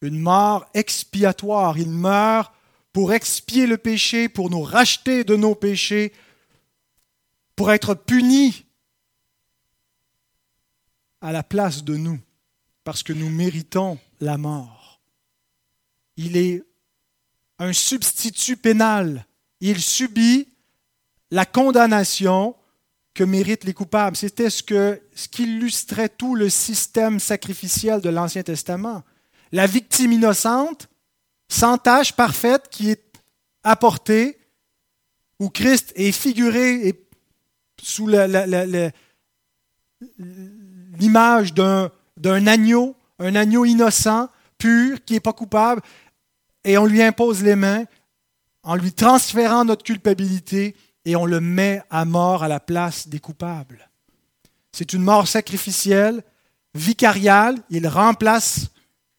[0.02, 1.78] Une mort expiatoire.
[1.78, 2.52] Il meurt
[2.92, 6.12] pour expier le péché, pour nous racheter de nos péchés,
[7.56, 8.66] pour être puni
[11.20, 12.20] à la place de nous,
[12.84, 15.00] parce que nous méritons la mort.
[16.16, 16.62] Il est
[17.58, 19.26] un substitut pénal.
[19.60, 20.48] Il subit
[21.30, 22.54] la condamnation
[23.14, 24.16] que méritent les coupables.
[24.16, 29.02] C'était ce, que, ce qui illustrait tout le système sacrificiel de l'Ancien Testament.
[29.52, 30.88] La victime innocente
[31.48, 33.02] sans tâche parfaite qui est
[33.62, 34.38] apportée,
[35.38, 37.06] où Christ est figuré
[37.82, 38.08] sous
[40.98, 45.82] l'image d'un agneau, un agneau innocent, pur, qui n'est pas coupable,
[46.64, 47.84] et on lui impose les mains
[48.66, 50.74] en lui transférant notre culpabilité
[51.04, 53.88] et on le met à mort à la place des coupables.
[54.72, 56.22] C'est une mort sacrificielle,
[56.74, 58.70] vicariale, il remplace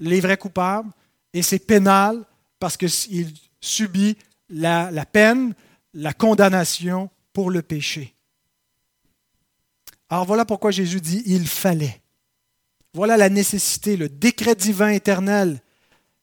[0.01, 0.91] les vrais coupables,
[1.33, 2.25] et c'est pénal
[2.59, 4.17] parce qu'il subit
[4.49, 5.55] la, peine,
[5.93, 8.15] la condamnation pour le péché.
[10.09, 12.01] Alors voilà pourquoi Jésus dit il fallait.
[12.93, 15.61] Voilà la nécessité, le décret divin éternel,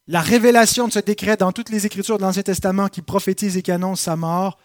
[0.07, 3.63] la révélation de ce décret dans toutes les Écritures de l'Ancien Testament qui prophétisent et
[3.63, 4.59] qui annoncent sa mort,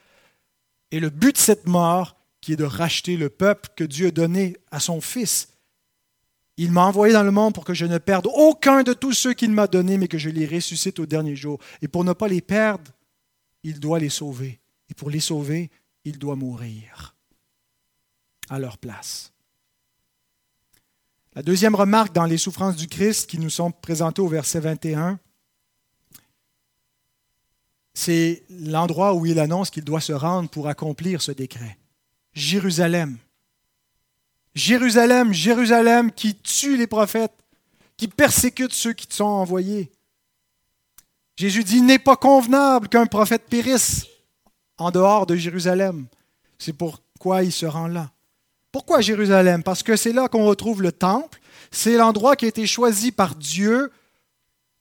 [0.91, 4.11] et le but de cette mort qui est de racheter le peuple que Dieu a
[4.11, 5.49] donné à son Fils.
[6.57, 9.33] Il m'a envoyé dans le monde pour que je ne perde aucun de tous ceux
[9.33, 11.59] qu'il m'a donnés, mais que je les ressuscite au dernier jour.
[11.81, 12.91] Et pour ne pas les perdre,
[13.63, 14.59] il doit les sauver.
[14.89, 15.69] Et pour les sauver,
[16.03, 17.15] il doit mourir
[18.49, 19.31] à leur place.
[21.33, 25.19] La deuxième remarque dans les souffrances du Christ qui nous sont présentées au verset 21,
[27.99, 31.77] c'est l'endroit où il annonce qu'il doit se rendre pour accomplir ce décret.
[32.31, 33.17] Jérusalem.
[34.55, 37.35] Jérusalem, Jérusalem qui tue les prophètes,
[37.97, 39.91] qui persécute ceux qui te sont envoyés.
[41.35, 44.05] Jésus dit, il n'est pas convenable qu'un prophète périsse
[44.77, 46.07] en dehors de Jérusalem.
[46.57, 48.11] C'est pourquoi il se rend là.
[48.71, 49.61] Pourquoi Jérusalem?
[49.61, 51.41] Parce que c'est là qu'on retrouve le temple.
[51.69, 53.91] C'est l'endroit qui a été choisi par Dieu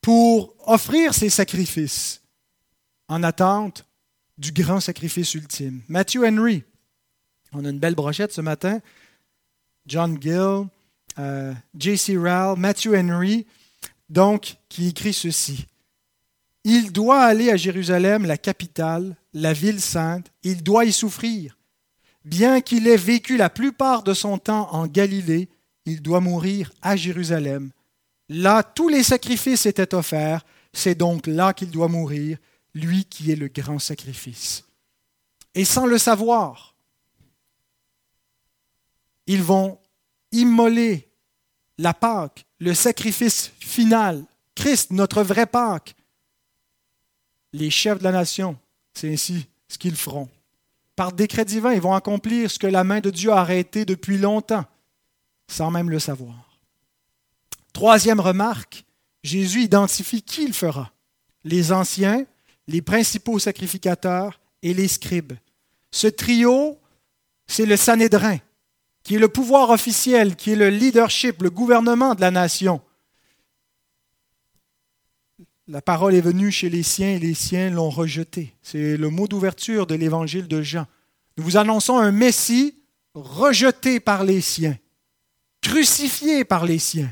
[0.03, 2.18] pour offrir ses sacrifices
[3.09, 3.85] en attente
[4.37, 5.81] du grand sacrifice ultime.
[5.89, 6.63] Matthew Henry,
[7.53, 8.81] on a une belle brochette ce matin.
[9.87, 10.67] John Gill,
[11.19, 12.17] euh, J.C.
[12.17, 13.47] Rowell, Matthew Henry,
[14.09, 15.67] donc, qui écrit ceci.
[16.65, 21.57] Il doit aller à Jérusalem, la capitale, la ville sainte, il doit y souffrir.
[22.25, 25.49] Bien qu'il ait vécu la plupart de son temps en Galilée,
[25.87, 27.71] il doit mourir à Jérusalem.
[28.29, 30.45] Là, tous les sacrifices étaient offerts,
[30.75, 32.37] c'est donc là qu'il doit mourir,
[32.75, 34.65] lui qui est le grand sacrifice.
[35.55, 36.75] Et sans le savoir,
[39.27, 39.79] ils vont
[40.33, 41.09] immoler
[41.79, 45.95] la Pâque, le sacrifice final, Christ, notre vrai Pâque.
[47.53, 48.59] Les chefs de la nation,
[48.95, 50.29] c'est ainsi ce qu'ils feront.
[50.97, 54.19] Par décret divin, ils vont accomplir ce que la main de Dieu a arrêté depuis
[54.19, 54.65] longtemps,
[55.49, 56.59] sans même le savoir.
[57.73, 58.85] Troisième remarque,
[59.23, 60.91] Jésus identifie qui il fera.
[61.45, 62.27] Les anciens,
[62.69, 65.33] les principaux sacrificateurs et les scribes.
[65.91, 66.79] Ce trio,
[67.47, 68.39] c'est le Sanhédrin
[69.03, 72.83] qui est le pouvoir officiel, qui est le leadership, le gouvernement de la nation.
[75.67, 78.55] La parole est venue chez les siens et les siens l'ont rejetée.
[78.61, 80.87] C'est le mot d'ouverture de l'évangile de Jean.
[81.39, 82.75] Nous vous annonçons un Messie
[83.15, 84.77] rejeté par les siens,
[85.63, 87.11] crucifié par les siens,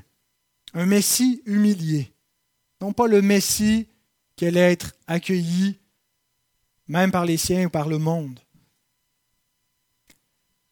[0.75, 2.13] un Messie humilié.
[2.83, 3.89] Non pas le Messie
[4.37, 5.79] qui allait être accueilli
[6.89, 8.39] même par les siens ou par le monde.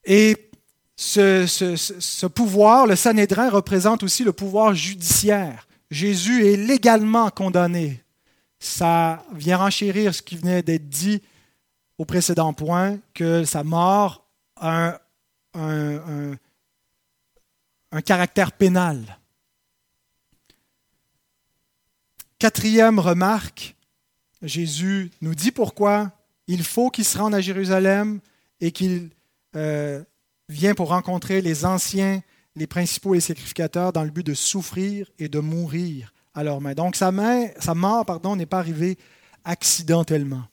[0.05, 0.51] Et
[0.97, 5.67] ce, pouvoir, le Sanhédrin, représente aussi le pouvoir judiciaire.
[5.91, 8.03] Jésus est légalement condamné.
[8.59, 11.23] Ça vient renchérir ce qui venait d'être dit
[11.99, 15.01] au précédent point, que sa mort a
[15.55, 16.37] un
[18.05, 19.19] caractère pénal.
[22.45, 23.75] Quatrième remarque,
[24.43, 26.13] Jésus nous dit pourquoi
[26.47, 28.21] il faut qu'il se rende à Jérusalem
[28.61, 29.09] et qu'il
[29.57, 30.05] euh,
[30.51, 32.23] vient pour rencontrer les anciens,
[32.55, 36.75] les principaux et sacrificateurs dans le but de souffrir et de mourir à leurs mains.
[36.75, 38.99] Donc sa, mort pardon, n'est pas arrivée
[39.45, 40.45] accidentellement.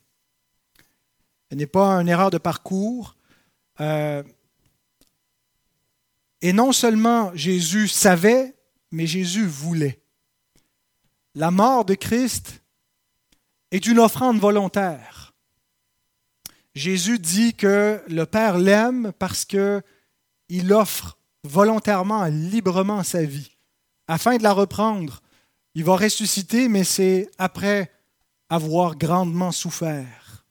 [1.51, 3.17] Ce n'est pas une erreur de parcours.
[3.81, 4.23] Euh,
[6.41, 8.55] et non seulement Jésus savait,
[8.91, 10.00] mais Jésus voulait.
[11.35, 12.61] La mort de Christ
[13.71, 15.33] est une offrande volontaire.
[16.75, 23.51] Jésus dit que le Père l'aime parce qu'il offre volontairement, librement sa vie,
[24.07, 25.21] afin de la reprendre.
[25.73, 27.91] Il va ressusciter, mais c'est après
[28.49, 30.45] avoir grandement souffert.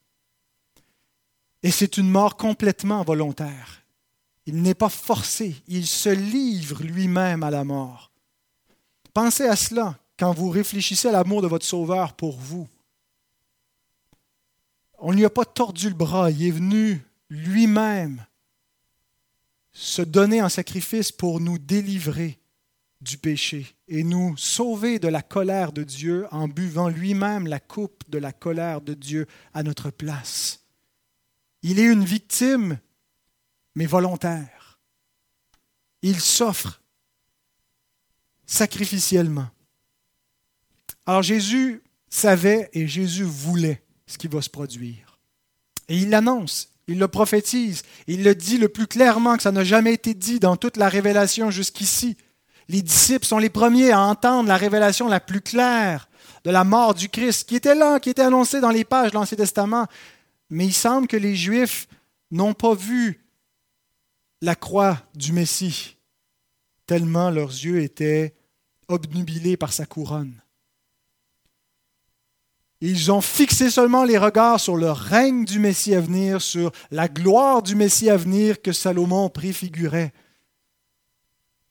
[1.63, 3.83] Et c'est une mort complètement volontaire.
[4.47, 8.11] Il n'est pas forcé, il se livre lui-même à la mort.
[9.13, 12.69] Pensez à cela quand vous réfléchissez à l'amour de votre Sauveur pour vous.
[14.99, 18.27] On ne lui a pas tordu le bras, il est venu lui-même
[19.73, 22.39] se donner en sacrifice pour nous délivrer
[23.01, 28.05] du péché et nous sauver de la colère de Dieu en buvant lui-même la coupe
[28.11, 30.67] de la colère de Dieu à notre place.
[31.63, 32.79] Il est une victime,
[33.75, 34.81] mais volontaire.
[36.03, 36.83] Il s'offre
[38.45, 39.49] sacrificiellement.
[41.11, 45.19] Alors Jésus savait et Jésus voulait ce qui va se produire.
[45.89, 49.65] Et il l'annonce, il le prophétise, il le dit le plus clairement que ça n'a
[49.65, 52.17] jamais été dit dans toute la révélation jusqu'ici.
[52.69, 56.09] Les disciples sont les premiers à entendre la révélation la plus claire
[56.45, 59.17] de la mort du Christ, qui était là, qui était annoncée dans les pages de
[59.17, 59.89] l'Ancien Testament.
[60.49, 61.89] Mais il semble que les Juifs
[62.31, 63.27] n'ont pas vu
[64.43, 65.97] la croix du Messie,
[66.87, 68.37] tellement leurs yeux étaient
[68.87, 70.41] obnubilés par sa couronne.
[72.81, 77.09] Ils ont fixé seulement les regards sur le règne du Messie à venir, sur la
[77.09, 80.13] gloire du Messie à venir que Salomon préfigurait.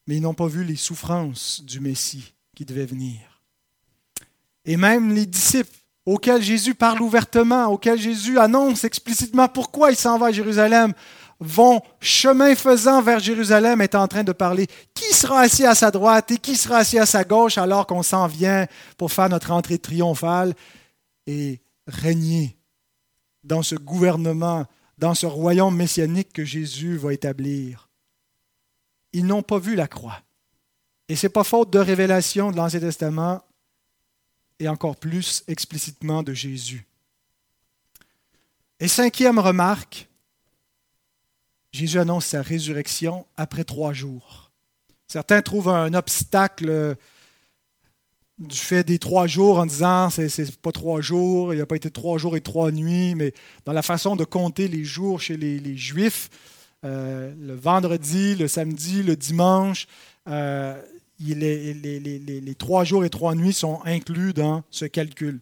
[0.05, 3.41] Mais ils n'ont pas vu les souffrances du Messie qui devait venir.
[4.65, 10.19] Et même les disciples auxquels Jésus parle ouvertement, auxquels Jésus annonce explicitement pourquoi il s'en
[10.19, 10.93] va à Jérusalem,
[11.39, 15.89] vont chemin faisant vers Jérusalem, est en train de parler qui sera assis à sa
[15.89, 18.67] droite et qui sera assis à sa gauche alors qu'on s'en vient
[18.97, 20.53] pour faire notre entrée triomphale?
[21.29, 22.57] Et régner
[23.43, 24.65] dans ce gouvernement,
[24.97, 27.87] dans ce royaume messianique que Jésus va établir.
[29.13, 30.23] Ils n'ont pas vu la croix.
[31.07, 33.43] Et ce n'est pas faute de révélation de l'Ancien Testament
[34.57, 36.87] et encore plus explicitement de Jésus.
[38.79, 40.07] Et cinquième remarque,
[41.71, 44.51] Jésus annonce sa résurrection après trois jours.
[45.07, 46.97] Certains trouvent un obstacle
[48.39, 51.65] du fait des trois jours en disant c'est, c'est pas trois jours, il n'y a
[51.65, 53.33] pas été trois jours et trois nuits, mais
[53.65, 56.29] dans la façon de compter les jours chez les, Juifs,
[56.85, 59.87] euh, le vendredi, le samedi, le dimanche,
[60.29, 60.81] euh,
[61.19, 65.41] les, les, trois jours et trois nuits sont inclus dans ce calcul.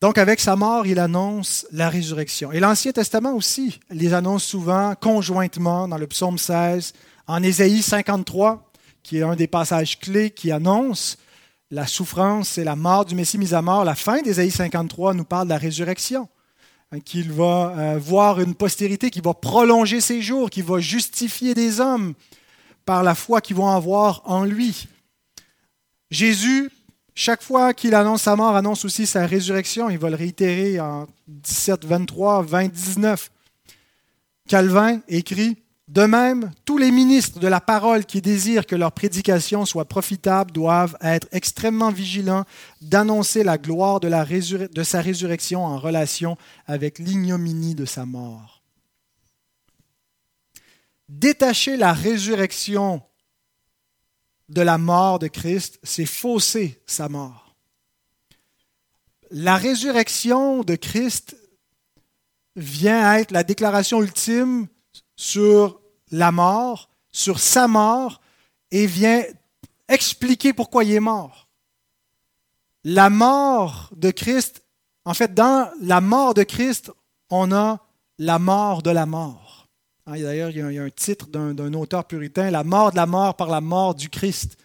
[0.00, 2.50] Donc avec sa mort, il annonce la résurrection.
[2.50, 6.94] Et l'Ancien Testament aussi les annonce souvent conjointement dans le psaume 16,
[7.26, 8.70] en Ésaïe 53
[9.04, 11.18] qui est un des passages clés qui annonce
[11.70, 13.84] la souffrance et la mort du Messie mis à mort.
[13.84, 16.28] La fin d'Ésaïe 53 nous parle de la résurrection,
[16.90, 21.54] hein, qu'il va euh, voir une postérité qui va prolonger ses jours, qui va justifier
[21.54, 22.14] des hommes
[22.84, 24.88] par la foi qu'ils vont avoir en lui.
[26.10, 26.70] Jésus,
[27.14, 29.90] chaque fois qu'il annonce sa mort, annonce aussi sa résurrection.
[29.90, 33.30] Il va le réitérer en 17, 23, 20, 19.
[34.48, 35.56] Calvin écrit
[35.86, 40.50] de même, tous les ministres de la parole qui désirent que leur prédication soit profitable
[40.50, 42.46] doivent être extrêmement vigilants
[42.80, 48.62] d'annoncer la gloire de, sa résurrection en relation avec l'ignominie de sa mort.
[51.10, 53.02] Détacher la résurrection
[54.48, 57.54] de la mort de Christ, c'est fausser sa mort.
[59.30, 61.36] La résurrection de Christ
[62.56, 64.66] vient être la déclaration ultime
[65.16, 68.20] sur la mort, sur sa mort,
[68.70, 69.22] et vient
[69.88, 71.48] expliquer pourquoi il est mort.
[72.84, 74.62] La mort de Christ,
[75.04, 76.90] en fait, dans la mort de Christ,
[77.30, 77.80] on a
[78.18, 79.68] la mort de la mort.
[80.06, 83.36] Hein, d'ailleurs, il, y a un titre d'un auteur puritain, La mort de la mort
[83.36, 84.58] par la mort du Christ.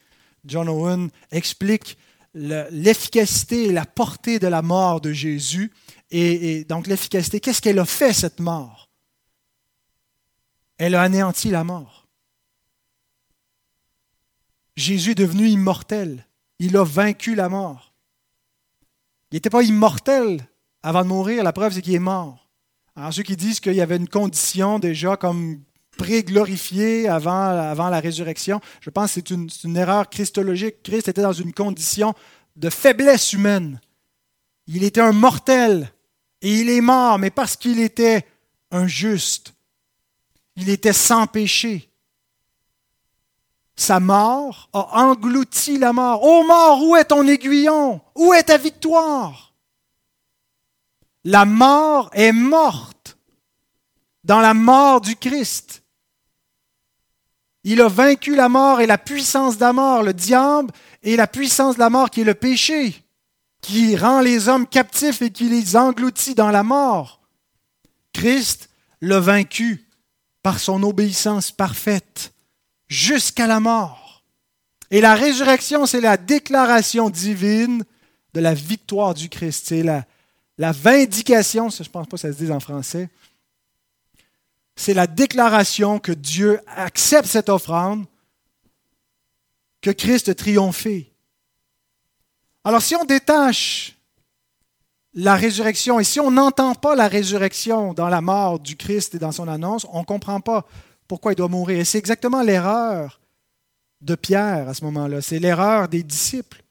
[0.45, 1.97] John Owen explique
[2.33, 5.71] l'efficacité et la portée de la mort de Jésus.
[6.11, 8.88] et donc l'efficacité, qu'est-ce qu'elle a fait, cette mort?
[10.79, 12.07] Elle a anéanti la mort.
[14.75, 16.25] Jésus est devenu immortel.
[16.57, 17.93] Il a vaincu la mort.
[19.29, 20.47] Il n'était pas immortel
[20.81, 21.43] avant de mourir.
[21.43, 22.49] La preuve, c'est qu'il est mort.
[22.95, 25.61] Alors, ceux qui disent qu'il y avait une condition déjà comme
[25.97, 30.81] pré-glorifiée avant, avant la résurrection, je pense que c'est une, une erreur christologique.
[30.81, 32.13] Christ était dans une condition
[32.55, 33.81] de faiblesse humaine.
[34.67, 35.91] Il était un mortel
[36.41, 38.25] Et il est mort, mais parce qu'il était
[38.71, 39.53] un juste.
[40.59, 41.89] Il était sans péché.
[43.77, 46.21] Sa mort a englouti la mort.
[46.21, 48.01] Ô mort, où est ton aiguillon?
[48.13, 49.53] Où est ta victoire?
[51.23, 53.17] La mort est morte
[54.25, 55.81] dans la mort du Christ.
[57.63, 61.27] Il a vaincu la mort et la puissance de la mort, le diable et la
[61.27, 63.05] puissance de la mort qui est le péché,
[63.61, 67.21] qui rend les hommes captifs et qui les engloutit dans la mort.
[68.11, 69.88] Christ l'a vaincu
[70.41, 72.33] par son obéissance parfaite
[72.87, 74.23] jusqu'à la mort.
[74.91, 77.83] Et la résurrection, c'est la déclaration divine
[78.33, 79.67] de la victoire du Christ.
[79.67, 80.05] C'est la,
[80.57, 83.09] la vindication, je ne pense pas que ça se dise en français,
[84.75, 88.05] c'est la déclaration que Dieu accepte cette offrande,
[89.81, 91.11] que Christ a triomphé.
[92.63, 93.95] Alors si on détache
[95.13, 99.19] la résurrection et si on n'entend pas la résurrection dans la mort du Christ et
[99.19, 100.65] dans son annonce, on ne comprend pas
[101.07, 101.79] pourquoi il doit mourir.
[101.79, 103.19] Et c'est exactement l'erreur
[104.01, 105.21] de Pierre à ce moment-là.
[105.21, 106.63] C'est l'erreur des disciples.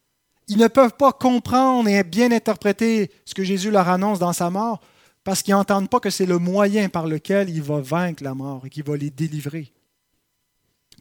[0.46, 4.50] Ils ne peuvent pas comprendre et bien interpréter ce que Jésus leur annonce dans sa
[4.50, 4.80] mort
[5.24, 8.64] parce qu'ils n'entendent pas que c'est le moyen par lequel il va vaincre la mort
[8.64, 9.72] et qu'il va les délivrer.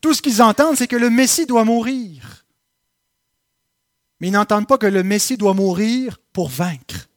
[0.02, 2.46] Tout ce qu'ils entendent, c'est que le Messie doit mourir.
[4.20, 7.08] Mais ils n'entendent pas que le Messie doit mourir pour vaincre.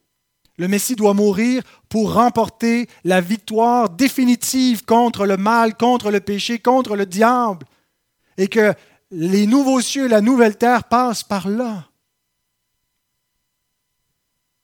[0.57, 6.59] Le Messie doit mourir pour remporter la victoire définitive contre le mal, contre le péché,
[6.59, 7.65] contre le diable.
[8.37, 8.73] Et que
[9.11, 11.87] les nouveaux cieux la nouvelle terre passent par là.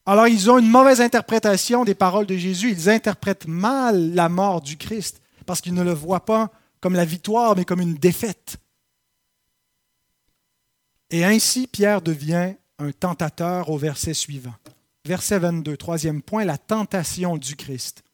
[0.06, 2.70] Alors ils ont une mauvaise interprétation des paroles de Jésus.
[2.70, 7.04] Ils interprètent mal la mort du Christ parce qu'ils ne le voient pas comme la
[7.04, 8.56] victoire, mais comme une défaite.
[11.10, 14.54] Et ainsi, Pierre devient un tentateur au verset suivant.
[15.08, 18.04] Verset 22, troisième point, la tentation du Christ.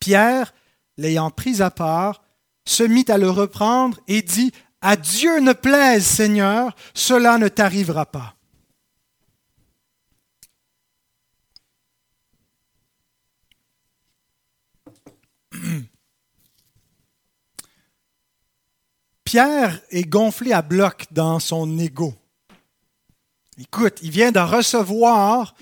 [0.00, 0.52] Pierre,
[0.96, 2.24] l'ayant pris à part,
[2.64, 4.50] se mit à le reprendre et dit,
[4.80, 8.34] À Dieu ne plaise, Seigneur, cela ne t'arrivera pas.
[19.22, 22.19] Pierre est gonflé à bloc dans son ego.
[23.60, 25.54] Écoute, il vient de recevoir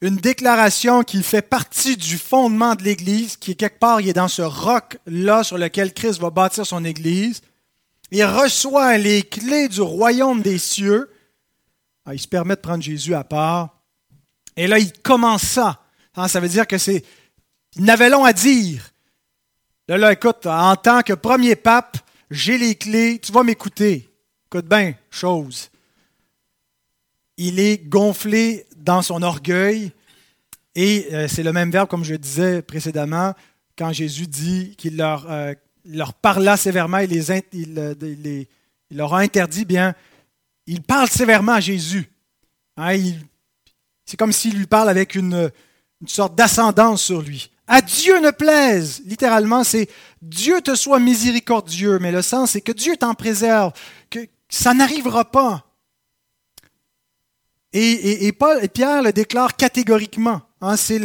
[0.00, 4.14] une déclaration qui fait partie du fondement de l'Église, qui est quelque part, il est
[4.14, 7.42] dans ce roc-là sur lequel Christ va bâtir son Église.
[8.10, 11.08] Il reçoit les clés du royaume des cieux.
[12.04, 13.78] Ah, il se permet de prendre Jésus à part.
[14.56, 15.84] Et là, il commence ça.
[16.16, 17.04] Ah, ça veut dire que c'est.
[17.76, 18.90] Il n'avait long à dire.
[19.86, 21.96] Là, là, écoute, en tant que premier pape,
[22.28, 24.10] j'ai les clés, tu vas m'écouter.
[24.46, 25.70] Écoute bien, chose.
[27.42, 29.92] Il est gonflé dans son orgueil
[30.74, 33.32] et euh, c'est le même verbe comme je disais précédemment
[33.78, 35.54] quand Jésus dit qu'il leur, euh,
[36.20, 38.46] parla sévèrement, euh, il,
[38.90, 39.94] leur a interdit, bien,
[40.66, 42.10] il parle sévèrement à Jésus.
[42.76, 42.98] Hein,
[44.04, 45.50] c'est comme s'il lui parle avec une,
[46.02, 47.50] une sorte d'ascendance sur lui.
[47.66, 49.00] À Dieu ne plaise.
[49.06, 49.88] Littéralement, c'est
[50.20, 53.72] Dieu te soit miséricordieux, mais le sens, c'est que Dieu t'en préserve,
[54.10, 55.69] que ça n'arrivera pas.
[57.72, 60.42] Et, Paul et Pierre le déclarent catégoriquement.
[60.60, 61.00] Hein, c'est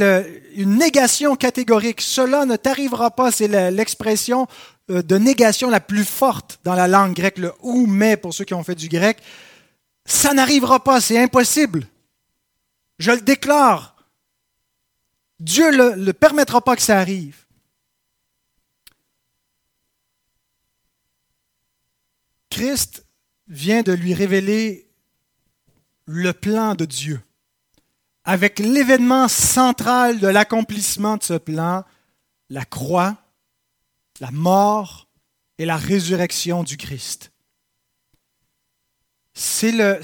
[0.56, 2.02] une négation catégorique.
[2.02, 3.32] Cela ne t'arrivera pas.
[3.32, 4.48] C'est l'expression
[4.90, 8.46] euh, de négation la plus forte dans la langue grecque, le ou mais pour ceux
[8.46, 9.18] qui ont fait du grec.
[10.06, 11.88] Ça n'arrivera pas, c'est impossible.
[13.00, 13.96] Je le déclare.
[15.40, 17.46] Dieu ne le, permettra pas que ça arrive.
[22.50, 23.06] Christ
[23.48, 24.85] vient de lui révéler
[26.06, 27.22] le plan de Dieu,
[28.24, 31.84] avec l'événement central de l'accomplissement de ce plan,
[32.50, 33.18] la croix,
[34.20, 35.08] la mort
[35.58, 37.32] et la résurrection du Christ.
[39.34, 40.00] C'est le,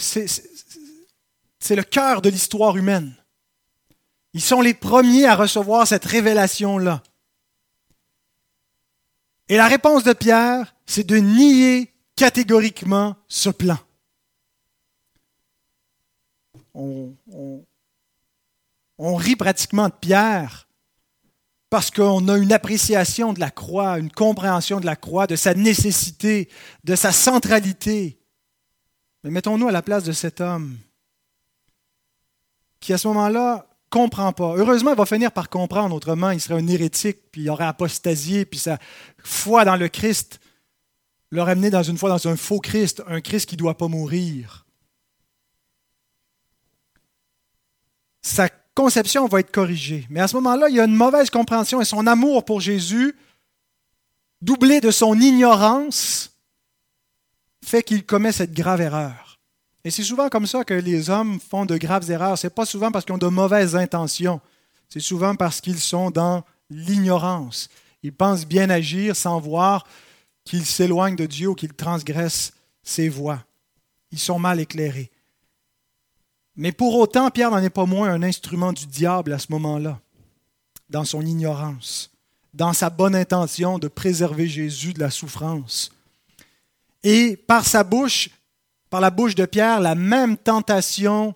[1.84, 3.16] cœur de l'histoire humaine.
[4.34, 7.02] Ils sont les premiers à recevoir cette révélation-là.
[9.48, 13.78] Et la réponse de Pierre, c'est de nier catégoriquement ce plan.
[16.74, 17.16] On,
[19.16, 20.68] rit pratiquement de Pierre
[21.70, 25.54] parce qu'on a une appréciation de la croix, une compréhension de la croix, de sa
[25.54, 26.50] nécessité,
[26.84, 28.20] de sa centralité.
[29.24, 30.78] Mais mettons-nous à la place de cet homme
[32.80, 34.56] qui, à ce moment-là, comprend pas.
[34.56, 38.46] Heureusement, il va finir par comprendre, autrement, il serait un hérétique, puis il aurait apostasié,
[38.46, 38.80] puis sa
[39.24, 40.40] foi dans le Christ
[41.30, 43.88] l'aurait amené dans une foi dans un faux Christ, un Christ qui ne doit pas
[43.88, 44.61] mourir.
[48.22, 50.06] Sa conception va être corrigée.
[50.10, 53.16] Mais à ce moment-là, il y a une mauvaise compréhension et son amour pour Jésus,
[54.42, 56.32] doublé de son ignorance,
[57.64, 59.40] fait qu'il commet cette grave erreur.
[59.84, 62.38] Et c'est souvent comme ça que les hommes font de graves erreurs.
[62.38, 64.42] Ce n'est pas souvent parce qu'ils ont de mauvaises intentions.
[64.90, 67.70] C'est souvent parce qu'ils sont dans l'ignorance.
[68.04, 69.86] Ils pensent bien agir sans voir
[70.44, 72.54] qu'ils s'éloignent de Dieu ou qu'ils transgressent
[72.84, 73.44] ses voies.
[74.12, 75.11] Ils sont mal éclairés.
[76.62, 80.00] Mais pour autant, Pierre n'en est pas moins un instrument du diable à ce moment-là,
[80.92, 82.12] dans son ignorance,
[82.54, 85.92] dans sa bonne intention de préserver Jésus de la souffrance.
[87.02, 88.30] Et par sa bouche,
[88.92, 91.34] par la bouche de Pierre, la même tentation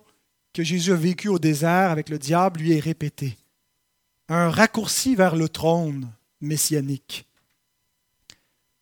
[0.52, 3.36] que Jésus a vécue au désert avec le diable lui est répétée.
[4.28, 6.08] Un raccourci vers le trône
[6.40, 7.26] messianique.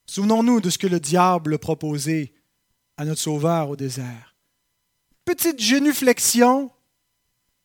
[0.05, 2.34] Souvenons-nous de ce que le diable proposait
[2.99, 4.34] à notre Sauveur au désert.
[5.25, 6.70] Petite génuflexion,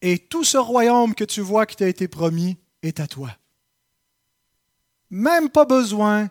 [0.01, 3.35] et tout ce royaume que tu vois qui t'a été promis est à toi.
[5.09, 6.29] Même pas besoin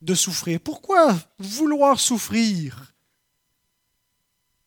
[0.00, 0.60] de souffrir.
[0.60, 2.94] Pourquoi vouloir souffrir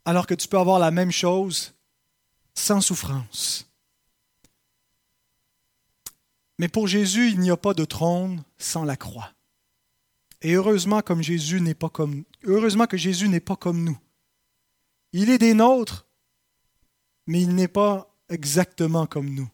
[0.06, 1.74] alors que tu peux avoir la même chose
[2.54, 3.70] sans souffrance?
[6.58, 9.34] Mais pour Jésus, il n'y a pas de trône sans la croix.
[10.42, 11.02] Et heureusement,
[12.44, 13.98] heureusement que Jésus n'est pas comme nous.
[15.18, 16.06] Il est des nôtres,
[17.26, 19.50] mais il n'est pas exactement comme nous.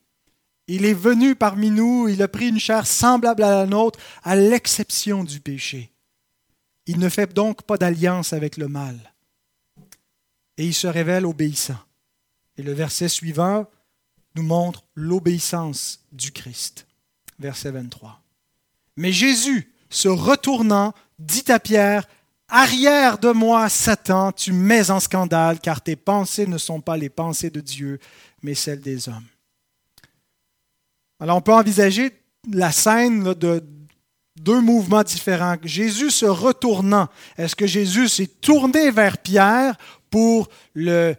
[0.66, 4.36] Il est venu parmi nous, il a pris une chair semblable à la nôtre, à
[4.36, 5.92] l'exception du péché.
[6.88, 9.14] Il ne fait donc pas d'alliance avec le mal.
[10.58, 11.78] Et il se révèle obéissant.
[12.58, 13.70] Et le verset suivant
[14.34, 16.88] nous montre l'obéissance du Christ.
[17.38, 18.20] Verset 23.
[18.98, 22.08] Mais Jésus, se retournant, dit à Pierre,
[22.54, 27.08] Arrière de moi, Satan, tu mets en scandale, car tes pensées ne sont pas les
[27.08, 27.98] pensées de Dieu,
[28.44, 29.26] mais celles des hommes.
[31.22, 32.12] Alors on peut envisager
[32.52, 33.64] la scène de
[34.36, 35.56] deux mouvements différents.
[35.64, 37.08] Jésus se retournant.
[37.38, 39.78] Est-ce que Jésus s'est tourné vers Pierre
[40.10, 41.16] pour le,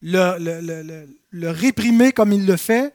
[0.00, 2.94] le, le, le, réprimer comme il le fait,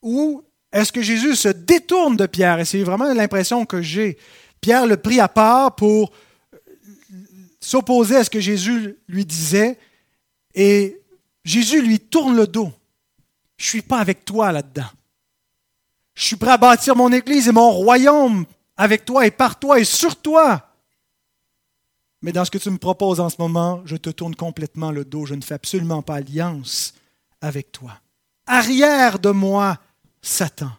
[0.00, 0.42] ou
[0.72, 2.60] est-ce que Jésus se détourne de Pierre?
[2.60, 4.16] Et c'est vraiment l'impression que j'ai.
[4.62, 6.10] Pierre le prit à part pour
[7.64, 9.78] s'opposer à ce que Jésus lui disait,
[10.54, 11.00] et
[11.44, 12.72] Jésus lui tourne le dos.
[13.56, 14.90] Je ne suis pas avec toi là-dedans.
[16.14, 18.44] Je suis prêt à bâtir mon Église et mon royaume
[18.76, 20.70] avec toi et par toi et sur toi.
[22.20, 25.04] Mais dans ce que tu me proposes en ce moment, je te tourne complètement le
[25.04, 25.26] dos.
[25.26, 26.94] Je ne fais absolument pas alliance
[27.40, 27.98] avec toi.
[28.46, 29.78] Arrière de moi,
[30.22, 30.70] Satan.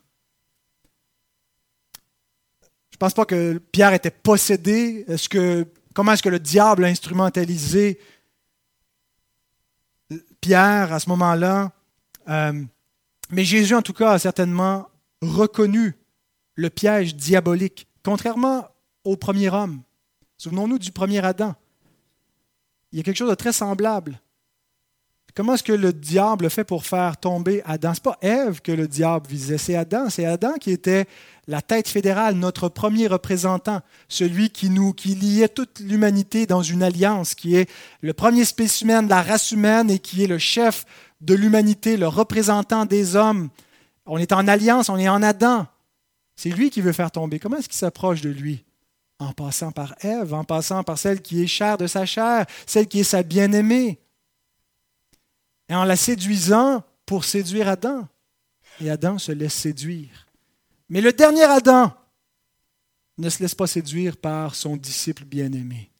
[2.92, 5.04] Je ne pense pas que Pierre était possédé.
[5.08, 8.00] Est-ce que, comment est-ce que le diable a instrumentalisé
[10.42, 11.72] Pierre à ce moment-là?
[12.30, 12.64] Euh,
[13.32, 14.88] mais Jésus, en tout cas, a certainement
[15.22, 15.96] reconnu
[16.54, 18.68] le piège diabolique, contrairement
[19.04, 19.82] au premier homme.
[20.38, 21.56] Souvenons-nous du premier Adam.
[22.92, 24.20] Il y a quelque chose de très semblable.
[25.36, 27.94] Comment est-ce que le diable fait pour faire tomber Adam?
[27.94, 30.10] Ce n'est pas Ève que le diable visait, c'est Adam.
[30.10, 31.08] C'est Adam qui était
[31.48, 36.82] la tête fédérale, notre premier représentant, celui qui nous qui liait toute l'humanité dans une
[36.82, 37.70] alliance, qui est
[38.00, 40.86] le premier spécimen de la race humaine et qui est le chef
[41.20, 43.50] de l'humanité, le représentant des hommes.
[44.06, 45.68] On est en alliance, on est en Adam.
[46.38, 47.40] C'est lui qui veut faire tomber.
[47.40, 48.64] Comment est-ce qu'il s'approche de lui?
[49.20, 52.88] En passant par Ève, en passant par celle qui est chère de sa chair, celle
[52.88, 54.00] qui est sa bien-aimée
[55.70, 58.08] et en la séduisant pour séduire Adam.
[58.82, 60.28] Et Adam se laisse séduire.
[60.90, 61.94] Mais le dernier Adam
[63.18, 65.92] ne se laisse pas séduire par son disciple bien-aimé.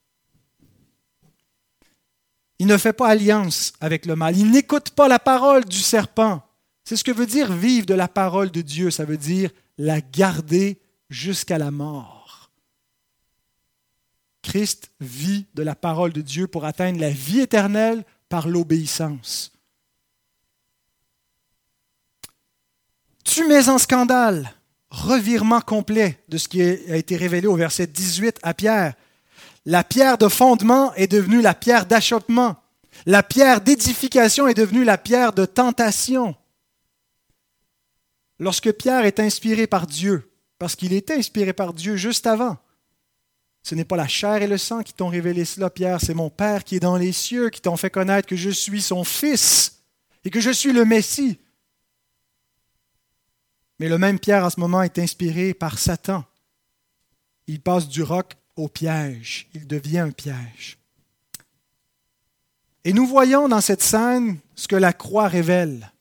[2.60, 4.38] Il ne fait pas alliance avec le mal.
[4.38, 6.42] Il n'écoute pas la parole du serpent.
[6.84, 8.92] C'est ce que veut dire vivre de la parole de Dieu.
[8.92, 12.52] Ça veut dire la garder jusqu'à la mort.
[14.42, 19.55] Christ vit de la parole de Dieu pour atteindre la vie éternelle par l'obéissance.
[23.26, 24.54] Tu mets en scandale.
[24.90, 28.94] Revirement complet de ce qui a été révélé au verset 18 à Pierre.
[29.66, 32.56] La pierre de fondement est devenue la pierre d'achoppement.
[33.06, 36.36] La pierre d'édification est devenue la pierre de tentation.
[38.40, 42.58] Lorsque Pierre est inspiré par Dieu, parce qu'il était inspiré par Dieu juste avant,
[43.64, 46.30] ce n'est pas la chair et le sang qui t'ont révélé cela, Pierre, c'est mon
[46.30, 49.82] Père qui est dans les cieux qui t'ont fait connaître que je suis son Fils
[50.24, 51.40] et que je suis le Messie.
[53.80, 56.24] Mais le même Pierre, à ce moment, est inspiré par Satan.
[57.48, 59.48] Il passe du roc au piège.
[59.54, 60.78] Il devient un piège.
[62.84, 65.92] Et nous voyons dans cette scène ce que la croix révèle.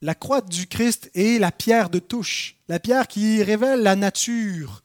[0.00, 4.84] la croix du Christ est la pierre de touche, la pierre qui révèle la nature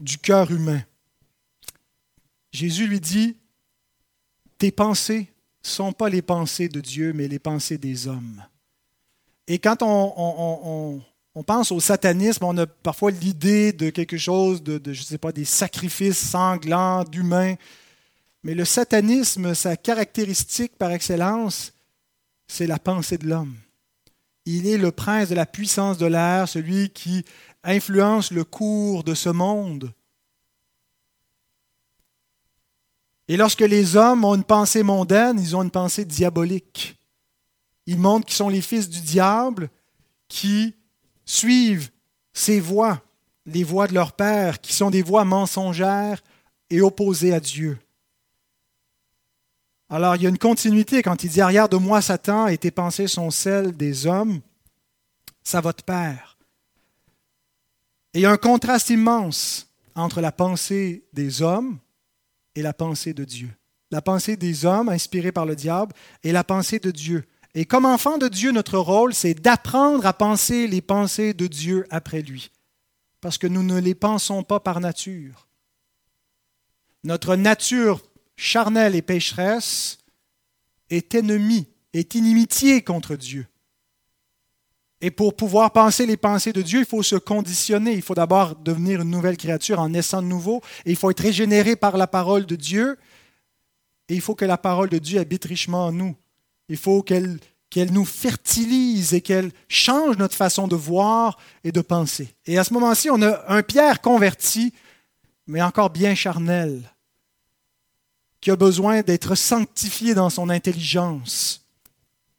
[0.00, 0.82] du cœur humain.
[2.52, 3.36] Jésus lui dit,
[4.56, 5.30] tes pensées
[5.62, 8.42] ne sont pas les pensées de Dieu, mais les pensées des hommes.
[9.48, 11.02] Et quand on,
[11.46, 15.18] pense au satanisme, on a parfois l'idée de quelque chose, de, de je ne sais
[15.18, 17.54] pas, des sacrifices sanglants d'humains.
[18.42, 21.72] Mais le satanisme, sa caractéristique par excellence,
[22.48, 23.56] c'est la pensée de l'homme.
[24.44, 27.24] Il est le prince de la puissance de l'air, celui qui
[27.64, 29.92] influence le cours de ce monde.
[33.28, 36.95] Et lorsque les hommes ont une pensée mondaine, ils ont une pensée diabolique.
[37.86, 39.70] Ils montrent qu'ils sont les fils du diable
[40.28, 40.74] qui
[41.24, 41.90] suivent
[42.32, 43.02] ces voies,
[43.46, 46.22] les voies de leur père, qui sont des voies mensongères
[46.70, 47.78] et opposées à Dieu.
[49.88, 52.72] Alors il y a une continuité quand il dit Arrière de moi, Satan, et tes
[52.72, 54.40] pensées sont celles des hommes,
[55.44, 56.36] ça va père.
[58.12, 61.78] Et il y a un contraste immense entre la pensée des hommes
[62.54, 63.50] et la pensée de Dieu.
[63.90, 65.92] La pensée des hommes inspirée par le diable
[66.24, 67.24] et la pensée de Dieu.
[67.58, 71.86] Et comme enfant de Dieu, notre rôle, c'est d'apprendre à penser les pensées de Dieu
[71.88, 72.50] après lui.
[73.22, 75.48] Parce que nous ne les pensons pas par nature.
[77.02, 78.02] Notre nature
[78.36, 79.96] charnelle et pécheresse
[80.90, 83.46] est ennemie, est inimitié contre Dieu.
[85.00, 87.94] Et pour pouvoir penser les pensées de Dieu, il faut se conditionner.
[87.94, 90.60] Il faut d'abord devenir une nouvelle créature en naissant de nouveau.
[90.84, 92.98] Et il faut être régénéré par la parole de Dieu.
[94.10, 96.14] Et il faut que la parole de Dieu habite richement en nous.
[96.68, 97.38] Il faut qu'elle
[97.92, 102.34] nous fertilise et qu'elle change notre façon de voir et de penser.
[102.46, 104.72] Et à ce moment-ci, on a un Pierre converti,
[105.46, 106.82] mais encore bien charnel,
[108.40, 111.64] qui a besoin d'être sanctifié dans son intelligence,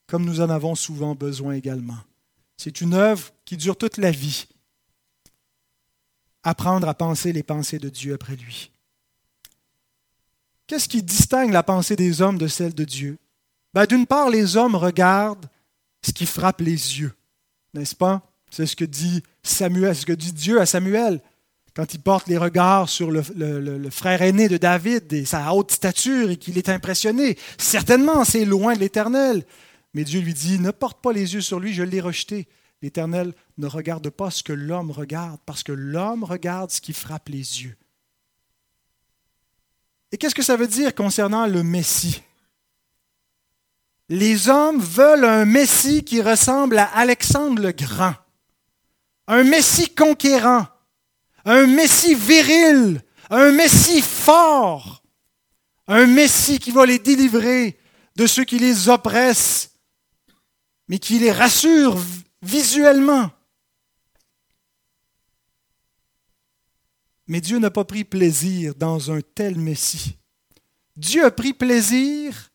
[0.07, 1.97] comme nous en avons souvent besoin également.
[2.57, 4.47] C'est une œuvre qui dure toute la vie.
[6.43, 8.71] Apprendre à penser les pensées de Dieu après lui.
[10.65, 13.17] Qu'est-ce qui distingue la pensée des hommes de celle de Dieu?
[13.78, 15.45] Ben, D'une part, les hommes regardent
[16.01, 17.13] ce qui frappe les yeux,
[17.73, 18.21] n'est-ce pas?
[18.49, 21.21] C'est ce que dit Samuel, ce que dit Dieu à Samuel
[21.75, 25.71] quand il porte les regards sur le, le frère aîné de David et sa haute
[25.71, 27.38] stature et qu'il est impressionné.
[27.59, 29.45] Certainement, c'est loin de l'Éternel.
[29.93, 32.47] Mais Dieu lui dit, ne porte pas les yeux sur lui, je l'ai rejeté.
[32.82, 37.30] L'Éternel ne regarde pas ce que l'homme regarde, parce que l'homme regarde ce qui frappe
[37.30, 37.78] les yeux.
[40.11, 42.23] Et qu'est-ce que ça veut dire concernant le Messie?
[44.10, 48.16] Les hommes veulent un Messie qui ressemble à Alexandre le Grand,
[49.28, 50.68] un Messie conquérant,
[51.43, 55.03] un Messie viril, un Messie fort,
[55.88, 57.78] un Messie qui va les délivrer
[58.16, 59.72] de ceux qui les oppressent
[60.88, 61.97] mais qui les rassure
[62.41, 63.30] visuellement.
[67.28, 70.18] Mais Dieu n'a pas pris plaisir dans un tel Messie.
[70.95, 72.51] Dieu a pris plaisir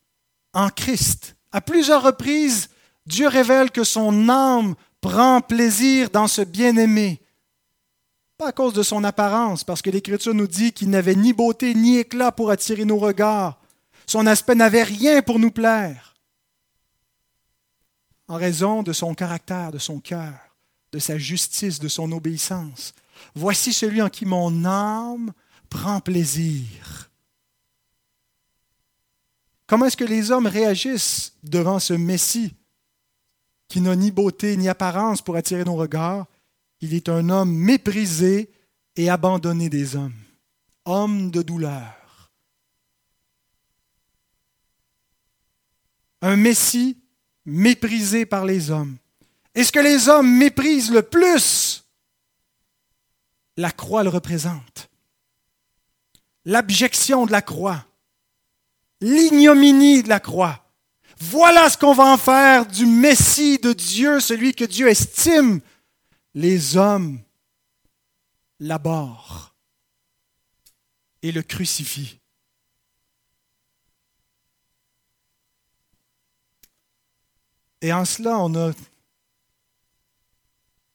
[0.54, 1.36] en Christ.
[1.52, 2.70] À plusieurs reprises,
[3.06, 7.20] Dieu révèle que son âme prend plaisir dans ce bien-aimé.
[8.38, 11.74] Pas à cause de son apparence, parce que l'Écriture nous dit qu'il n'avait ni beauté
[11.74, 13.60] ni éclat pour attirer nos regards.
[14.06, 16.12] Son aspect n'avait rien pour nous plaire
[18.32, 20.32] en raison de son caractère, de son cœur,
[20.92, 22.94] de sa justice, de son obéissance.
[23.34, 25.32] Voici celui en qui mon âme
[25.68, 27.10] prend plaisir.
[29.72, 32.54] Comment est-ce que les hommes réagissent devant ce Messie
[33.68, 36.26] qui n'a ni beauté ni apparence pour attirer nos regards?
[36.82, 38.52] Il est un homme méprisé
[38.96, 40.12] et abandonné des hommes,
[40.84, 42.30] homme de douleur.
[46.20, 46.98] Un Messie
[47.46, 48.98] méprisé par les hommes.
[49.54, 51.86] Et ce que les hommes méprisent le plus,
[53.56, 54.90] la croix le représente.
[56.44, 57.86] L'abjection de la croix,
[59.02, 60.64] l'ignominie de la croix.
[61.18, 65.60] Voilà ce qu'on va en faire du Messie de Dieu, celui que Dieu estime.
[66.34, 67.20] Les hommes
[68.58, 69.50] l'abordent
[71.20, 72.18] et le crucifient.
[77.82, 78.72] Et en cela, on a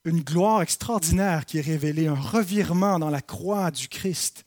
[0.06, 4.47] une gloire extraordinaire qui est révélée, un revirement dans la croix du Christ.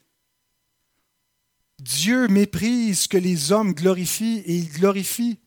[1.80, 5.38] Dieu méprise ce que les hommes glorifient et il glorifie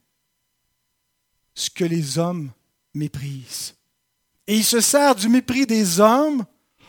[1.53, 2.51] ce que les hommes
[2.93, 3.75] méprisent.
[4.47, 6.43] Et il se sert du mépris des hommes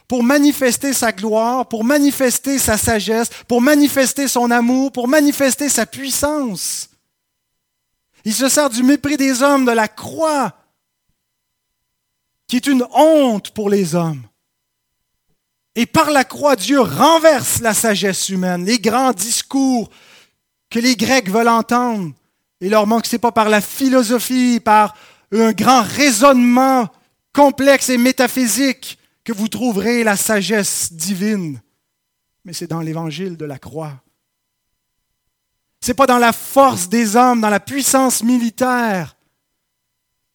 [0.08, 5.86] pour manifester sa gloire, pour manifester sa sagesse, pour manifester son amour, pour manifester sa
[5.86, 6.90] puissance.
[8.24, 10.56] Il se sert du mépris des hommes, de la croix,
[12.46, 14.22] qui est une honte pour les hommes.
[15.76, 19.90] Et par la croix, Dieu renverse la sagesse humaine, les grands discours
[20.70, 22.12] que les Grecs veulent entendre.
[22.60, 24.94] Et leur manque, ce n'est pas par la philosophie, par
[25.32, 26.88] un grand raisonnement
[27.32, 31.60] complexe et métaphysique que vous trouverez la sagesse divine,
[32.44, 34.02] mais c'est dans l'évangile de la croix.
[35.80, 39.16] Ce n'est pas dans la force des hommes, dans la puissance militaire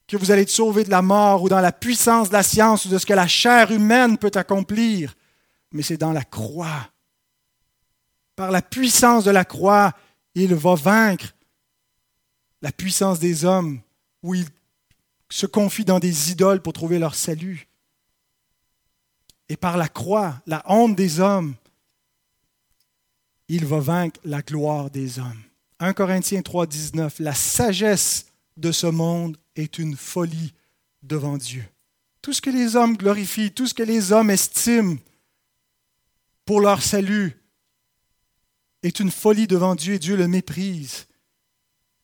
[0.08, 2.86] que vous allez être sauvé de la mort ou dans la puissance de la science
[2.86, 5.16] ou de ce que la chair humaine peut accomplir,
[5.72, 6.92] mais c'est dans la croix.
[8.36, 9.94] Par la puissance de la croix,
[10.36, 11.34] il va vaincre
[12.62, 13.82] la puissance des hommes,
[14.24, 14.48] où ils
[15.30, 17.68] se confient dans des idoles pour trouver leur salut.
[19.48, 21.56] Et par la croix, la honte des hommes,
[23.48, 25.42] il va vaincre la gloire des hommes.
[25.80, 30.54] 1 Corinthiens 3, 19, la sagesse de ce monde est une folie
[31.02, 31.66] devant Dieu.
[32.22, 34.98] Tout ce que les hommes glorifient, tout ce que les hommes estiment
[36.50, 37.38] pour leur salut
[38.82, 41.06] est une folie devant Dieu et Dieu le méprise.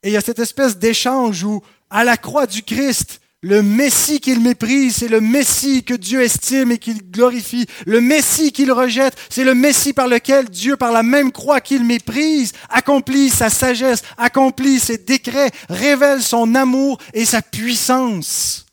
[0.04, 4.20] Et il y a cette espèce d'échange où, à la croix du Christ, le Messie
[4.20, 7.66] qu'il méprise, c'est le Messie que Dieu estime et qu'il glorifie.
[7.88, 11.84] Le Messie qu'il rejette, c'est le Messie par lequel Dieu, par la même croix qu'il
[11.84, 18.68] méprise, accomplit sa sagesse, accomplit ses décrets, révèle son amour et sa puissance.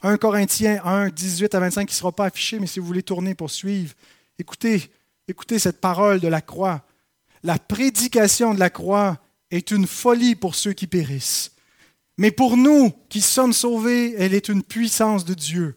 [0.00, 3.02] 1 Corinthiens 1, 18 à 25, qui ne sera pas affiché, mais si vous voulez
[3.02, 3.92] tourner pour suivre,
[4.38, 4.90] écoutez,
[5.28, 6.82] écoutez cette parole de la croix.
[7.42, 9.18] La prédication de la croix
[9.50, 11.52] est une folie pour ceux qui périssent.
[12.16, 15.76] Mais pour nous qui sommes sauvés, elle est une puissance de Dieu.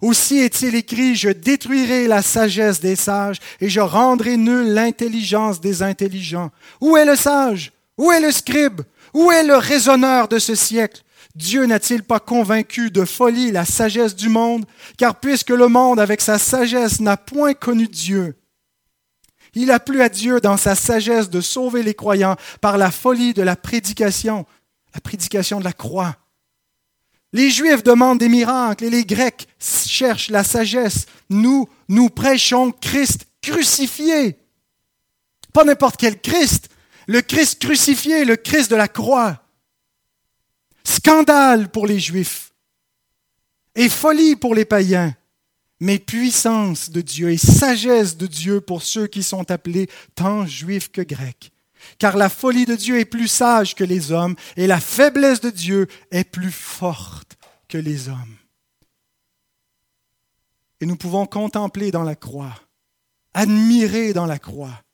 [0.00, 5.82] Aussi est-il écrit, je détruirai la sagesse des sages et je rendrai nulle l'intelligence des
[5.82, 6.50] intelligents.
[6.80, 7.72] Où est le sage?
[7.96, 8.80] Où est le scribe?
[9.14, 11.02] Où est le raisonneur de ce siècle?
[11.34, 14.66] Dieu n'a-t-il pas convaincu de folie la sagesse du monde?
[14.98, 18.34] Car puisque le monde avec sa sagesse n'a point connu Dieu,
[19.54, 23.34] il a plu à Dieu dans sa sagesse de sauver les croyants par la folie
[23.34, 24.46] de la prédication,
[24.94, 26.16] la prédication de la croix.
[27.32, 31.06] Les Juifs demandent des miracles et les Grecs cherchent la sagesse.
[31.30, 34.38] Nous, nous prêchons Christ crucifié.
[35.52, 36.68] Pas n'importe quel Christ,
[37.06, 39.42] le Christ crucifié, le Christ de la croix.
[40.84, 42.52] Scandale pour les Juifs
[43.74, 45.14] et folie pour les païens
[45.82, 50.92] mais puissance de Dieu et sagesse de Dieu pour ceux qui sont appelés tant juifs
[50.92, 51.50] que grecs.
[51.98, 55.50] Car la folie de Dieu est plus sage que les hommes, et la faiblesse de
[55.50, 58.36] Dieu est plus forte que les hommes.
[60.80, 62.54] Et nous pouvons contempler dans la croix,
[63.34, 64.84] admirer dans la croix,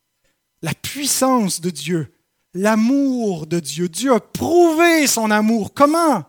[0.63, 2.11] la puissance de Dieu,
[2.55, 3.89] l'amour de Dieu.
[3.89, 5.71] Dieu a prouvé son amour.
[5.75, 6.25] Comment?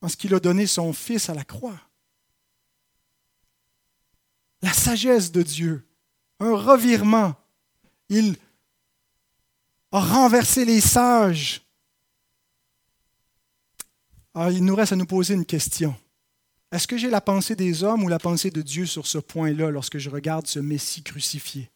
[0.00, 1.78] En ce qu'il a donné son Fils à la croix
[4.62, 5.86] la sagesse de Dieu,
[6.40, 7.34] un revirement.
[8.08, 8.36] Il
[9.90, 11.62] a renversé les sages.
[14.34, 15.94] Alors, ah, il nous reste à nous poser une question.
[16.70, 19.70] Est-ce que j'ai la pensée des hommes ou la pensée de Dieu sur ce point-là
[19.70, 21.70] lorsque je regarde ce Messie crucifié?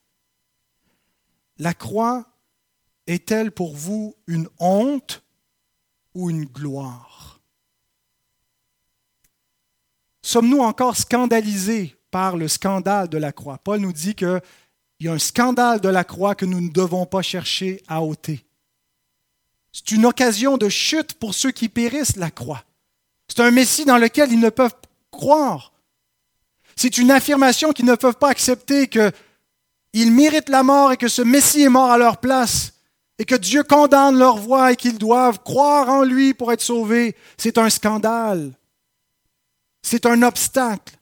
[1.59, 2.25] La croix
[3.07, 5.23] est-elle pour vous une honte
[6.15, 7.41] ou une gloire?
[10.23, 11.95] Sommes-nous encore scandalisés
[12.37, 13.59] le scandale de la croix.
[13.59, 14.41] Paul nous dit qu'il
[15.01, 18.45] y a un scandale de la croix que nous ne devons pas chercher à ôter.
[19.73, 22.65] C'est une occasion de chute pour ceux qui périssent, la croix.
[23.29, 24.75] C'est un Messie dans lequel ils ne peuvent
[25.11, 25.73] croire.
[26.77, 31.23] C'est une affirmation qu'ils ne peuvent pas accepter qu'ils méritent la mort et que ce
[31.23, 32.73] Messie est mort à leur place
[33.19, 37.17] et que Dieu condamne leur voix et qu'ils doivent croire en lui pour être sauvés.
[37.39, 38.53] C'est un scandale.
[39.83, 40.96] C'est un obstacle.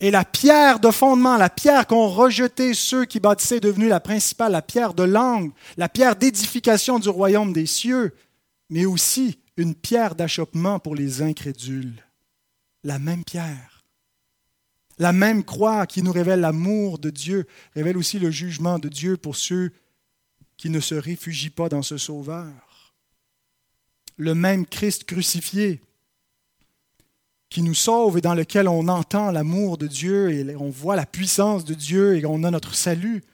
[0.00, 4.00] Et la pierre de fondement, la pierre qu'ont rejeté ceux qui bâtissaient est devenue la
[4.00, 8.14] principale, la pierre de langue, la pierre d'édification du royaume des cieux,
[8.68, 12.04] mais aussi une pierre d'achoppement pour les incrédules.
[12.84, 13.84] La même pierre.
[14.98, 19.16] La même croix qui nous révèle l'amour de Dieu révèle aussi le jugement de Dieu
[19.16, 19.72] pour ceux
[20.56, 22.94] qui ne se réfugient pas dans ce Sauveur.
[24.16, 25.82] Le même Christ crucifié
[27.56, 31.06] qui nous sauve et dans lequel on entend l'amour de Dieu et on voit la
[31.06, 33.24] puissance de Dieu et on a notre salut,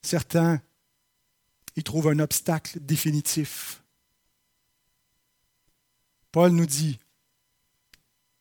[0.00, 0.60] certains
[1.74, 3.82] y trouvent un obstacle définitif.
[6.30, 7.00] Paul nous dit,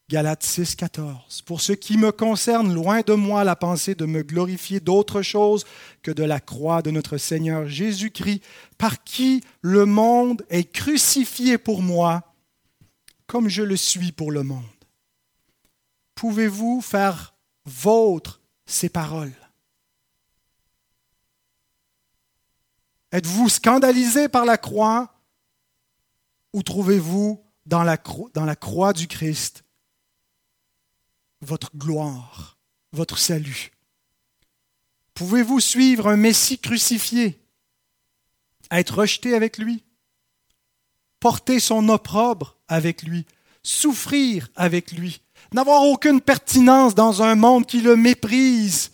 [0.07, 1.41] Galates 6, 14.
[1.41, 5.65] Pour ce qui me concerne, loin de moi la pensée de me glorifier d'autre chose
[6.03, 8.43] que de la croix de notre Seigneur Jésus-Christ,
[8.77, 12.34] par qui le monde est crucifié pour moi,
[13.28, 14.63] comme je le suis pour le monde.
[16.15, 19.34] Pouvez-vous faire vôtre ces paroles?
[23.11, 25.21] Êtes-vous scandalisé par la croix?
[26.53, 27.97] Ou trouvez-vous dans la,
[28.34, 29.63] dans la croix du Christ
[31.41, 32.57] votre gloire,
[32.91, 33.71] votre salut?
[35.13, 37.39] Pouvez-vous suivre un Messie crucifié,
[38.71, 39.84] être rejeté avec lui,
[41.26, 43.26] porter son opprobre avec lui,
[43.63, 45.23] souffrir avec lui,
[45.53, 48.91] n'avoir aucune pertinence dans un monde qui le méprise,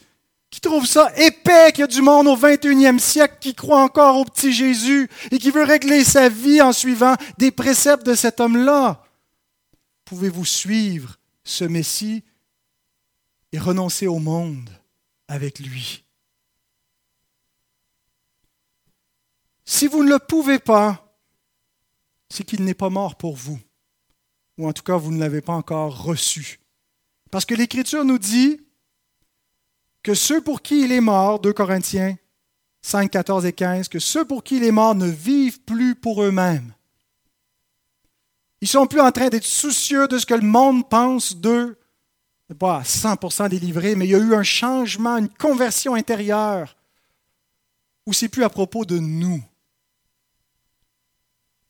[0.50, 4.16] qui trouve ça épais qu'il y a du monde au 21e siècle qui croit encore
[4.16, 8.40] au petit Jésus et qui veut régler sa vie en suivant des préceptes de cet
[8.40, 9.04] homme-là.
[10.06, 12.24] Pouvez-vous suivre ce Messie
[13.52, 14.70] et renoncer au monde
[15.28, 16.06] avec lui?
[19.66, 21.11] Si vous ne le pouvez pas,
[22.32, 23.60] c'est qu'il n'est pas mort pour vous,
[24.58, 26.60] ou en tout cas vous ne l'avez pas encore reçu.
[27.30, 28.60] Parce que l'Écriture nous dit
[30.04, 32.18] que ceux pour qui il est mort, 2 Corinthiens
[32.82, 36.24] 5, 14 et 15, que ceux pour qui il est mort ne vivent plus pour
[36.24, 36.74] eux-mêmes.
[38.62, 41.78] Ils ne sont plus en train d'être soucieux de ce que le monde pense d'eux.
[42.60, 46.76] Pas à 100% délivrés, mais il y a eu un changement, une conversion intérieure,
[48.06, 49.42] où c'est plus à propos de nous.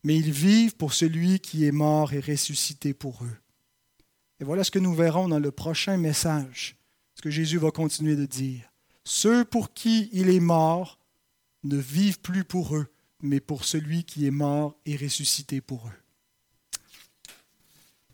[0.03, 3.37] Mais ils vivent pour celui qui est mort et ressuscité pour eux.
[4.39, 6.75] Et voilà ce que nous verrons dans le prochain message
[7.15, 8.71] ce que Jésus va continuer de dire.
[9.03, 10.97] Ceux pour qui il est mort
[11.63, 12.87] ne vivent plus pour eux,
[13.21, 16.79] mais pour celui qui est mort et ressuscité pour eux.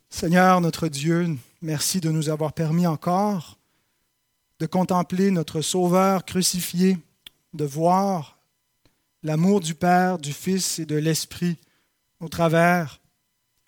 [0.09, 3.57] Seigneur notre Dieu, merci de nous avoir permis encore
[4.59, 6.97] de contempler notre Sauveur crucifié,
[7.53, 8.39] de voir
[9.23, 11.57] l'amour du Père, du Fils et de l'Esprit
[12.19, 13.01] au travers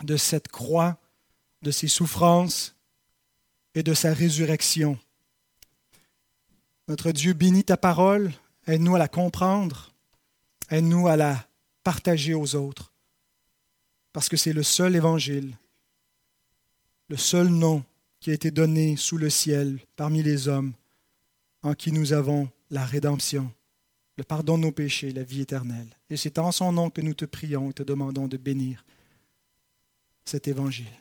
[0.03, 0.97] de cette croix,
[1.61, 2.75] de ses souffrances
[3.75, 4.97] et de sa résurrection.
[6.87, 8.31] Notre Dieu bénit ta parole,
[8.65, 9.93] aide-nous à la comprendre,
[10.69, 11.47] aide-nous à la
[11.83, 12.91] partager aux autres,
[14.13, 15.55] parce que c'est le seul évangile,
[17.09, 17.83] le seul nom
[18.19, 20.73] qui a été donné sous le ciel parmi les hommes,
[21.61, 23.51] en qui nous avons la rédemption,
[24.19, 25.87] le pardon de nos péchés, la vie éternelle.
[26.09, 28.83] Et c'est en son nom que nous te prions et te demandons de bénir
[30.25, 30.98] cet évangile.